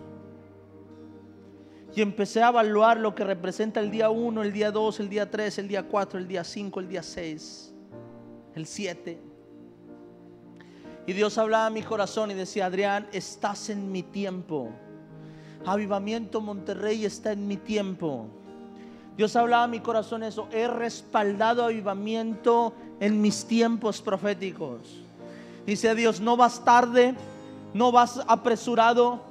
Y 1.95 2.01
empecé 2.01 2.43
a 2.43 2.49
evaluar 2.49 2.97
lo 2.97 3.15
que 3.15 3.23
representa 3.23 3.79
el 3.79 3.89
día 3.89 4.09
1, 4.09 4.43
el 4.43 4.53
día 4.53 4.71
2, 4.71 4.99
el 4.99 5.09
día 5.09 5.31
3, 5.31 5.57
el 5.57 5.67
día 5.67 5.87
4, 5.87 6.19
el 6.19 6.27
día 6.27 6.43
5, 6.43 6.79
el 6.79 6.87
día 6.87 7.01
6, 7.01 7.73
el 8.53 8.65
7. 8.67 9.19
Y 11.07 11.13
Dios 11.13 11.37
hablaba 11.37 11.67
a 11.67 11.69
mi 11.69 11.81
corazón 11.81 12.29
y 12.31 12.33
decía, 12.33 12.65
Adrián, 12.67 13.07
estás 13.13 13.69
en 13.69 13.91
mi 13.91 14.03
tiempo. 14.03 14.69
Avivamiento 15.65 16.41
Monterrey 16.41 17.05
está 17.05 17.31
en 17.31 17.47
mi 17.47 17.57
tiempo. 17.57 18.27
Dios 19.15 19.35
hablaba 19.35 19.63
a 19.63 19.67
mi 19.67 19.79
corazón 19.79 20.21
eso. 20.21 20.47
He 20.51 20.67
respaldado 20.67 21.63
avivamiento 21.63 22.73
en 22.99 23.21
mis 23.21 23.45
tiempos 23.45 24.01
proféticos. 24.01 25.06
Dice 25.67 25.93
Dios, 25.95 26.21
no 26.21 26.37
vas 26.37 26.63
tarde, 26.63 27.13
no 27.73 27.91
vas 27.91 28.21
apresurado, 28.25 29.21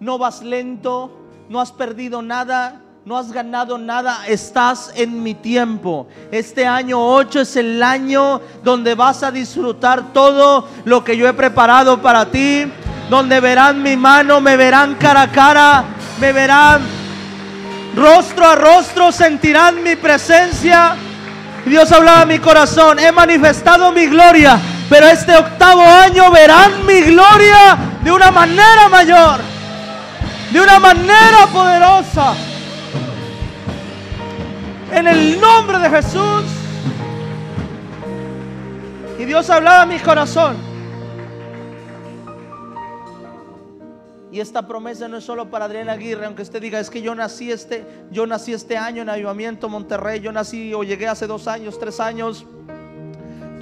no 0.00 0.16
vas 0.16 0.40
lento, 0.40 1.12
no 1.50 1.60
has 1.60 1.70
perdido 1.70 2.22
nada, 2.22 2.80
no 3.04 3.18
has 3.18 3.30
ganado 3.30 3.76
nada, 3.76 4.26
estás 4.26 4.90
en 4.94 5.22
mi 5.22 5.34
tiempo. 5.34 6.06
Este 6.30 6.66
año 6.66 6.98
8 6.98 7.42
es 7.42 7.56
el 7.56 7.82
año 7.82 8.40
donde 8.64 8.94
vas 8.94 9.22
a 9.22 9.30
disfrutar 9.30 10.14
todo 10.14 10.66
lo 10.86 11.04
que 11.04 11.14
yo 11.14 11.28
he 11.28 11.34
preparado 11.34 12.00
para 12.00 12.24
ti, 12.24 12.64
donde 13.10 13.38
verán 13.40 13.82
mi 13.82 13.94
mano, 13.94 14.40
me 14.40 14.56
verán 14.56 14.94
cara 14.94 15.20
a 15.20 15.30
cara, 15.30 15.84
me 16.18 16.32
verán 16.32 16.80
rostro 17.94 18.46
a 18.46 18.54
rostro 18.54 19.12
sentirán 19.12 19.82
mi 19.82 19.94
presencia. 19.96 20.96
Dios 21.66 21.92
hablaba 21.92 22.22
a 22.22 22.26
mi 22.26 22.38
corazón, 22.38 22.98
he 22.98 23.12
manifestado 23.12 23.92
mi 23.92 24.06
gloria, 24.06 24.58
pero 24.88 25.06
este 25.06 25.36
octavo 25.36 25.82
año 25.82 26.30
verán 26.30 26.86
mi 26.86 27.00
gloria 27.00 27.76
de 28.02 28.12
una 28.12 28.30
manera 28.30 28.88
mayor, 28.90 29.40
de 30.52 30.60
una 30.60 30.78
manera 30.78 31.46
poderosa. 31.52 32.34
En 34.92 35.06
el 35.08 35.40
nombre 35.40 35.78
de 35.78 35.88
Jesús. 35.88 36.44
Y 39.18 39.24
Dios 39.24 39.48
hablaba 39.50 39.82
a 39.82 39.86
mi 39.86 39.98
corazón. 39.98 40.72
Y 44.32 44.40
esta 44.40 44.66
promesa 44.66 45.08
no 45.08 45.18
es 45.18 45.24
solo 45.24 45.50
para 45.50 45.66
Adrián 45.66 45.90
Aguirre, 45.90 46.24
aunque 46.24 46.40
usted 46.40 46.60
diga, 46.60 46.80
es 46.80 46.88
que 46.88 47.02
yo 47.02 47.14
nací 47.14 47.52
este, 47.52 47.86
yo 48.10 48.26
nací 48.26 48.54
este 48.54 48.78
año 48.78 49.02
en 49.02 49.10
Avivamiento 49.10 49.68
Monterrey, 49.68 50.20
yo 50.20 50.32
nací 50.32 50.72
o 50.72 50.82
llegué 50.82 51.06
hace 51.06 51.26
dos 51.26 51.46
años, 51.46 51.78
tres 51.78 52.00
años. 52.00 52.46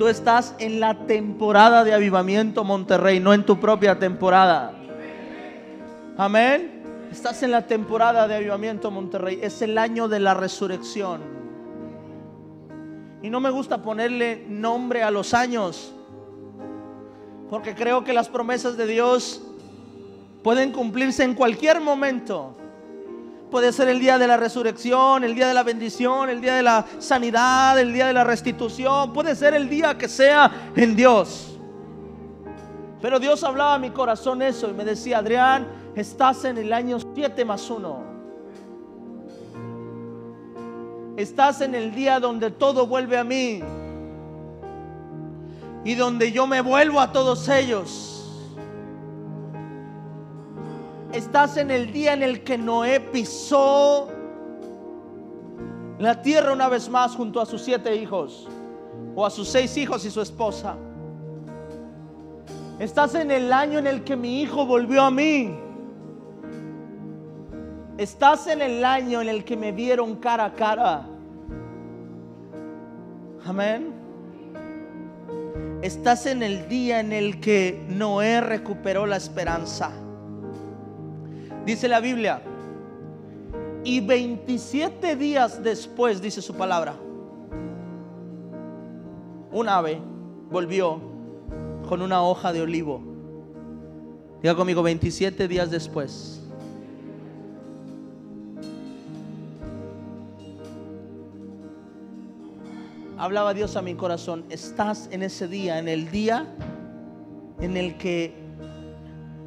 Tú 0.01 0.09
estás 0.09 0.55
en 0.59 0.81
la 0.81 0.95
temporada 0.95 1.85
de 1.85 1.93
Avivamiento 1.93 2.65
Monterrey, 2.65 3.21
no 3.21 3.35
en 3.35 3.45
tu 3.45 3.61
propia 3.61 3.99
temporada. 3.99 4.73
Amén. 6.17 7.09
Estás 7.13 7.43
en 7.43 7.51
la 7.51 7.67
temporada 7.67 8.27
de 8.27 8.37
Avivamiento 8.37 8.91
Monterrey. 8.91 9.41
Es 9.43 9.61
el 9.61 9.77
año 9.77 10.09
de 10.09 10.19
la 10.19 10.33
resurrección. 10.33 11.21
Y 13.21 13.29
no 13.29 13.41
me 13.41 13.51
gusta 13.51 13.83
ponerle 13.83 14.47
nombre 14.49 15.03
a 15.03 15.11
los 15.11 15.35
años. 15.35 15.93
Porque 17.51 17.75
creo 17.75 18.03
que 18.03 18.15
las 18.15 18.31
promesas 18.31 18.79
de 18.79 18.87
Dios 18.87 19.43
pueden 20.43 20.73
cumplirse 20.73 21.25
en 21.25 21.35
cualquier 21.35 21.79
momento. 21.79 22.57
Puede 23.51 23.73
ser 23.73 23.89
el 23.89 23.99
día 23.99 24.17
de 24.17 24.29
la 24.29 24.37
resurrección, 24.37 25.25
el 25.25 25.35
día 25.35 25.49
de 25.49 25.55
la 25.55 25.65
bendición, 25.65 26.31
el 26.31 26.41
día 26.41 26.55
de 26.55 26.63
la 26.63 26.87
sanidad, 27.01 27.79
el 27.81 27.93
día 27.93 28.07
de 28.07 28.13
la 28.13 28.23
restitución. 28.23 29.13
Puede 29.13 29.35
ser 29.35 29.55
el 29.55 29.69
día 29.69 29.99
que 29.99 30.09
sea 30.09 30.71
en 30.77 30.95
Dios. 30.95 31.59
Pero 33.03 33.19
Dios 33.19 33.43
hablaba 33.43 33.75
a 33.75 33.79
mi 33.79 33.91
corazón 33.91 34.41
eso 34.43 34.69
y 34.71 34.73
me 34.73 34.85
decía, 34.85 35.19
Adrián, 35.19 35.67
estás 35.97 36.45
en 36.45 36.59
el 36.59 36.73
año 36.73 36.99
7 37.15 37.45
más 37.45 37.69
1. 37.69 38.11
Estás 41.17 41.61
en 41.61 41.75
el 41.75 41.93
día 41.93 42.21
donde 42.21 42.53
todo 42.53 42.87
vuelve 42.87 43.19
a 43.19 43.25
mí. 43.25 43.63
Y 45.85 45.95
donde 45.95 46.31
yo 46.31 46.47
me 46.47 46.61
vuelvo 46.61 47.01
a 47.01 47.11
todos 47.11 47.49
ellos. 47.49 48.10
Estás 51.13 51.57
en 51.57 51.73
el 51.73 51.93
día 51.93 52.13
en 52.13 52.23
el 52.23 52.45
que 52.45 52.57
Noé 52.57 53.01
pisó 53.01 54.09
la 55.99 56.23
tierra 56.23 56.53
una 56.53 56.69
vez 56.69 56.89
más 56.89 57.17
junto 57.17 57.41
a 57.41 57.47
sus 57.47 57.63
siete 57.63 57.97
hijos 57.97 58.49
o 59.17 59.27
a 59.27 59.31
sus 59.31 59.49
seis 59.49 59.77
hijos 59.77 60.05
y 60.05 60.11
su 60.11 60.21
esposa. 60.21 60.77
Estás 62.79 63.17
en 63.17 63.33
el 63.33 63.53
año 63.53 63.81
en 63.81 63.89
el 63.89 64.05
que 64.05 64.15
mi 64.15 64.41
hijo 64.41 64.65
volvió 64.65 65.03
a 65.03 65.11
mí. 65.11 65.53
Estás 67.99 68.47
en 68.47 68.63
el 68.63 68.85
año 68.85 69.21
en 69.21 69.29
el 69.29 69.45
que 69.45 69.57
me 69.57 69.73
vieron 69.73 70.15
cara 70.17 70.45
a 70.45 70.53
cara. 70.55 71.07
Amén. 73.45 73.93
Estás 75.83 76.27
en 76.27 76.45
el 76.45 76.69
día 76.69 77.01
en 77.01 77.13
el 77.13 77.41
que 77.41 77.85
Noé 77.89 78.41
recuperó 78.41 79.07
la 79.07 79.17
esperanza. 79.17 79.91
Dice 81.71 81.87
la 81.87 82.01
Biblia, 82.01 82.43
y 83.85 84.01
27 84.01 85.15
días 85.15 85.63
después, 85.63 86.21
dice 86.21 86.43
su 86.43 86.53
palabra, 86.53 86.97
un 89.53 89.69
ave 89.69 90.03
volvió 90.51 91.01
con 91.89 92.03
una 92.03 92.25
hoja 92.25 92.53
de 92.53 92.63
olivo. 92.63 93.01
Diga 94.43 94.57
conmigo, 94.57 94.83
27 94.83 95.47
días 95.47 95.71
después. 95.71 96.43
Hablaba 103.17 103.55
Dios 103.55 103.77
a 103.77 103.83
mi 103.83 103.95
corazón, 103.95 104.45
estás 104.51 105.09
en 105.13 105.23
ese 105.23 105.47
día, 105.47 105.79
en 105.79 105.87
el 105.87 106.11
día 106.11 106.53
en 107.61 107.77
el 107.77 107.97
que 107.97 108.35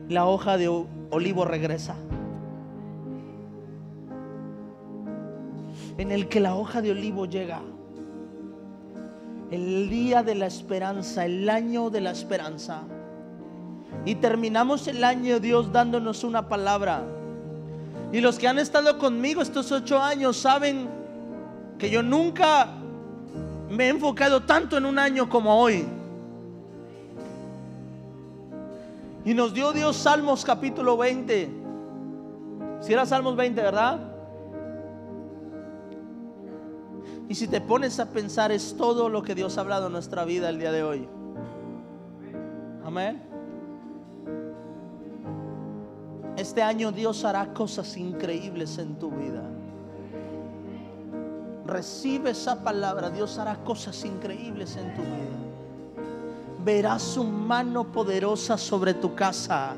la 0.07 0.25
hoja 0.25 0.57
de 0.57 0.69
olivo 0.69 1.43
regresa. 1.43 1.97
En 5.97 6.12
el 6.12 6.27
que 6.27 6.39
la 6.39 6.56
hoja 6.56 6.82
de 6.82 6.91
olivo 6.91 7.25
llega. 7.25 7.62
El 9.51 9.89
día 9.89 10.23
de 10.23 10.36
la 10.36 10.47
esperanza, 10.47 11.25
el 11.25 11.49
año 11.49 11.89
de 11.89 12.01
la 12.01 12.12
esperanza. 12.12 12.82
Y 14.06 14.15
terminamos 14.15 14.88
el 14.88 15.03
año 15.03 15.39
Dios 15.39 15.71
dándonos 15.71 16.23
una 16.23 16.49
palabra. 16.49 17.03
Y 18.12 18.21
los 18.21 18.38
que 18.38 18.47
han 18.47 18.60
estado 18.60 18.97
conmigo 18.97 19.41
estos 19.41 19.71
ocho 19.71 19.99
años 19.99 20.38
saben 20.38 20.89
que 21.77 21.89
yo 21.89 22.03
nunca 22.03 22.67
me 23.69 23.86
he 23.86 23.89
enfocado 23.89 24.41
tanto 24.43 24.77
en 24.77 24.86
un 24.86 24.99
año 24.99 25.29
como 25.29 25.60
hoy. 25.60 25.86
Y 29.25 29.34
nos 29.34 29.53
dio 29.53 29.71
Dios 29.71 29.95
Salmos 29.95 30.43
capítulo 30.43 30.97
20. 30.97 31.49
Si 32.82 32.91
era 32.91 33.06
Salmos 33.06 33.36
20, 33.36 33.62
¿verdad? 33.62 34.12
Y 37.29 37.36
si 37.36 37.47
te 37.47 37.62
pones 37.62 37.99
a 37.99 38.09
pensar, 38.09 38.51
es 38.51 38.75
todo 38.77 39.09
lo 39.09 39.23
que 39.23 39.36
Dios 39.36 39.57
ha 39.57 39.62
hablado 39.62 39.88
en 39.88 39.93
nuestra 39.93 40.25
vida 40.25 40.49
el 40.49 40.59
día 40.59 40.71
de 40.71 40.83
hoy. 40.83 41.07
Amén. 42.86 43.21
Este 46.36 46.62
año 46.62 46.91
Dios 46.91 47.23
hará 47.25 47.53
cosas 47.53 47.95
increíbles 47.95 48.77
en 48.77 48.95
tu 48.95 49.12
vida. 49.12 49.43
Recibe 51.65 52.31
esa 52.31 52.63
palabra, 52.63 53.09
Dios 53.09 53.38
hará 53.38 53.55
cosas 53.63 54.03
increíbles 54.03 54.75
en 54.75 54.93
tu 54.95 55.01
vida 55.01 55.43
verás 56.63 57.01
su 57.01 57.23
mano 57.23 57.83
poderosa 57.83 58.57
sobre 58.57 58.93
tu 58.93 59.13
casa, 59.13 59.75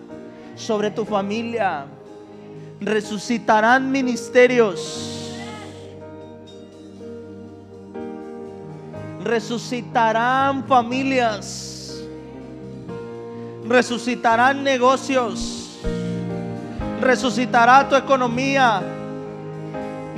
sobre 0.55 0.91
tu 0.91 1.05
familia. 1.05 1.85
Resucitarán 2.79 3.91
ministerios. 3.91 5.14
Resucitarán 9.25 10.65
familias. 10.65 11.95
Resucitarán 13.67 14.63
negocios. 14.63 15.79
Resucitará 17.01 17.89
tu 17.89 17.95
economía. 17.95 18.83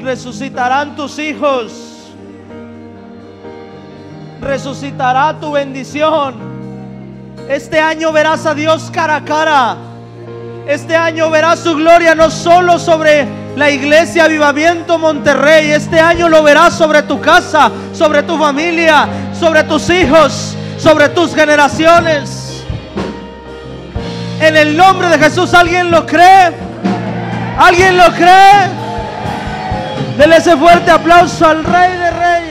Resucitarán 0.03 0.97
tus 0.97 1.17
hijos. 1.19 2.11
Resucitará 4.41 5.39
tu 5.39 5.53
bendición. 5.53 6.35
Este 7.47 7.79
año 7.79 8.11
verás 8.11 8.45
a 8.45 8.53
Dios 8.53 8.91
cara 8.91 9.15
a 9.15 9.23
cara. 9.23 9.77
Este 10.67 10.97
año 10.97 11.31
verás 11.31 11.59
su 11.59 11.77
gloria 11.77 12.13
no 12.13 12.29
solo 12.29 12.77
sobre 12.77 13.25
la 13.57 13.71
iglesia 13.71 14.25
Avivamiento 14.25 14.99
Monterrey. 14.99 15.71
Este 15.71 15.99
año 15.99 16.29
lo 16.29 16.43
verás 16.43 16.75
sobre 16.75 17.01
tu 17.01 17.19
casa, 17.19 17.71
sobre 17.91 18.21
tu 18.21 18.37
familia, 18.37 19.07
sobre 19.37 19.63
tus 19.63 19.89
hijos, 19.89 20.55
sobre 20.77 21.09
tus 21.09 21.33
generaciones. 21.33 22.63
En 24.39 24.55
el 24.55 24.77
nombre 24.77 25.09
de 25.09 25.17
Jesús, 25.17 25.55
¿alguien 25.55 25.89
lo 25.89 26.05
cree? 26.05 26.53
¿Alguien 27.57 27.97
lo 27.97 28.11
cree? 28.13 28.69
Dele 30.19 30.37
ese 30.37 30.55
fuerte 30.55 30.91
aplauso 30.91 31.47
al 31.47 31.63
Rey 31.63 31.97
de 31.97 32.11
Reyes. 32.11 32.46